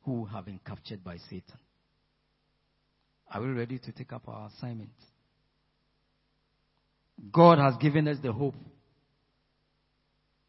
who 0.05 0.24
have 0.24 0.46
been 0.46 0.61
captured 0.66 1.05
by 1.05 1.16
Satan? 1.28 1.59
Are 3.32 3.40
we 3.40 3.48
ready 3.48 3.78
to 3.78 3.92
take 3.92 4.12
up 4.12 4.28
our 4.28 4.48
assignment? 4.48 4.90
God 7.32 7.59
has 7.59 7.74
given 7.80 8.09
us 8.09 8.16
the 8.22 8.32
hope 8.32 8.55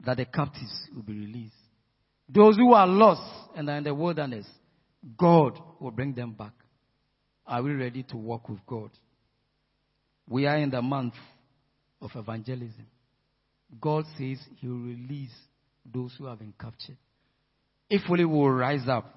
that 0.06 0.18
the 0.18 0.26
captives 0.26 0.88
will 0.96 1.04
be 1.04 1.14
released. 1.14 1.54
Those 2.28 2.56
who 2.56 2.74
are 2.74 2.88
lost 2.88 3.22
and 3.56 3.70
are 3.70 3.78
in 3.78 3.84
the 3.84 3.94
wilderness, 3.94 4.48
God 5.18 5.60
will 5.80 5.92
bring 5.92 6.14
them 6.14 6.32
back. 6.32 6.54
Are 7.46 7.62
we 7.62 7.74
ready 7.74 8.04
to 8.04 8.18
walk 8.18 8.50
with 8.50 8.66
God? 8.66 8.90
We 10.32 10.46
are 10.46 10.58
in 10.60 10.70
the 10.70 10.82
month 10.82 11.16
of 12.02 12.12
evangelism. 12.16 12.88
God 13.82 14.06
says 14.18 14.38
He 14.56 14.68
will 14.68 14.80
release 14.80 15.36
those 15.86 16.16
who 16.18 16.26
have 16.26 16.40
been 16.40 16.54
captured. 16.58 16.96
If 17.90 18.10
we 18.10 18.24
will 18.24 18.50
rise 18.50 18.88
up, 18.88 19.14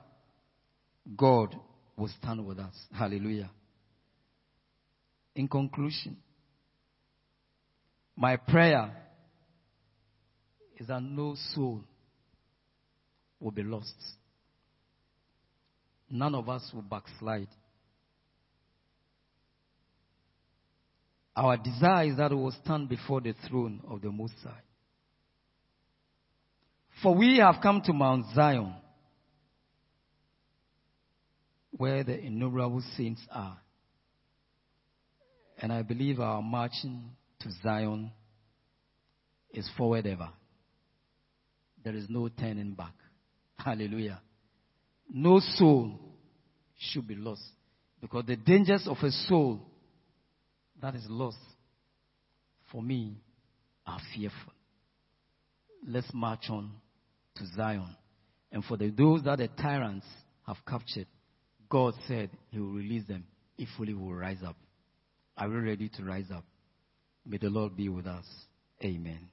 God 1.17 1.55
will 1.97 2.11
stand 2.21 2.45
with 2.45 2.59
us. 2.59 2.75
Hallelujah. 2.93 3.49
In 5.37 5.47
conclusion, 5.47 6.17
my 8.17 8.35
prayer 8.35 8.91
is 10.77 10.89
that 10.89 11.01
no 11.01 11.37
soul 11.55 11.85
will 13.39 13.53
be 13.53 13.63
lost. 13.63 13.95
None 16.11 16.35
of 16.35 16.49
us 16.49 16.69
will 16.75 16.83
backslide. 16.83 17.47
Our 21.37 21.57
desire 21.57 22.11
is 22.11 22.17
that 22.17 22.31
we 22.31 22.37
will 22.37 22.55
stand 22.65 22.89
before 22.89 23.21
the 23.21 23.35
throne 23.49 23.81
of 23.89 24.03
the 24.03 24.11
Most 24.11 24.35
High. 24.43 24.63
For 27.03 27.15
we 27.15 27.39
have 27.39 27.57
come 27.61 27.83
to 27.83 27.93
Mount 27.93 28.27
Zion, 28.35 28.73
where 31.73 32.05
the 32.05 32.19
innumerable 32.19 32.83
saints 32.97 33.21
are. 33.33 33.59
And 35.59 35.73
I 35.73 35.83
believe 35.83 36.21
our 36.21 36.41
marching 36.41 37.11
to 37.41 37.49
Zion 37.63 38.13
is 39.51 39.69
forward 39.77 40.07
ever. 40.07 40.31
There 41.83 41.95
is 41.95 42.07
no 42.09 42.29
turning 42.29 42.75
back. 42.75 42.95
Hallelujah. 43.59 44.21
No 45.13 45.41
soul 45.41 45.99
should 46.79 47.07
be 47.07 47.15
lost. 47.15 47.43
Because 48.01 48.25
the 48.27 48.37
dangers 48.37 48.87
of 48.87 48.97
a 49.03 49.11
soul 49.11 49.61
that 50.85 50.95
is 50.95 51.07
lost, 51.09 51.39
for 52.71 52.83
me, 52.83 53.17
are 53.87 53.99
fearful. 54.15 54.53
Let's 55.89 56.09
march 56.13 56.45
on 56.51 56.73
to 57.37 57.47
Zion. 57.57 57.97
And 58.53 58.63
for 58.63 58.77
the, 58.77 58.91
those 58.91 59.23
that 59.23 59.39
the 59.39 59.49
tyrants 59.49 60.05
have 60.47 60.59
captured, 60.69 61.07
God 61.71 61.95
said 62.07 62.29
He 62.51 62.61
will 62.61 62.73
release 62.73 63.07
them 63.07 63.25
if 63.57 63.71
we 63.79 63.95
will 63.95 64.13
rise 64.13 64.43
up. 64.47 64.57
Are 65.39 65.49
we 65.49 65.57
ready 65.57 65.89
to 65.89 66.05
rise 66.05 66.31
up? 66.31 66.45
May 67.25 67.39
the 67.39 67.49
Lord 67.49 67.75
be 67.75 67.89
with 67.89 68.07
us. 68.07 68.27
Amen. 68.85 69.31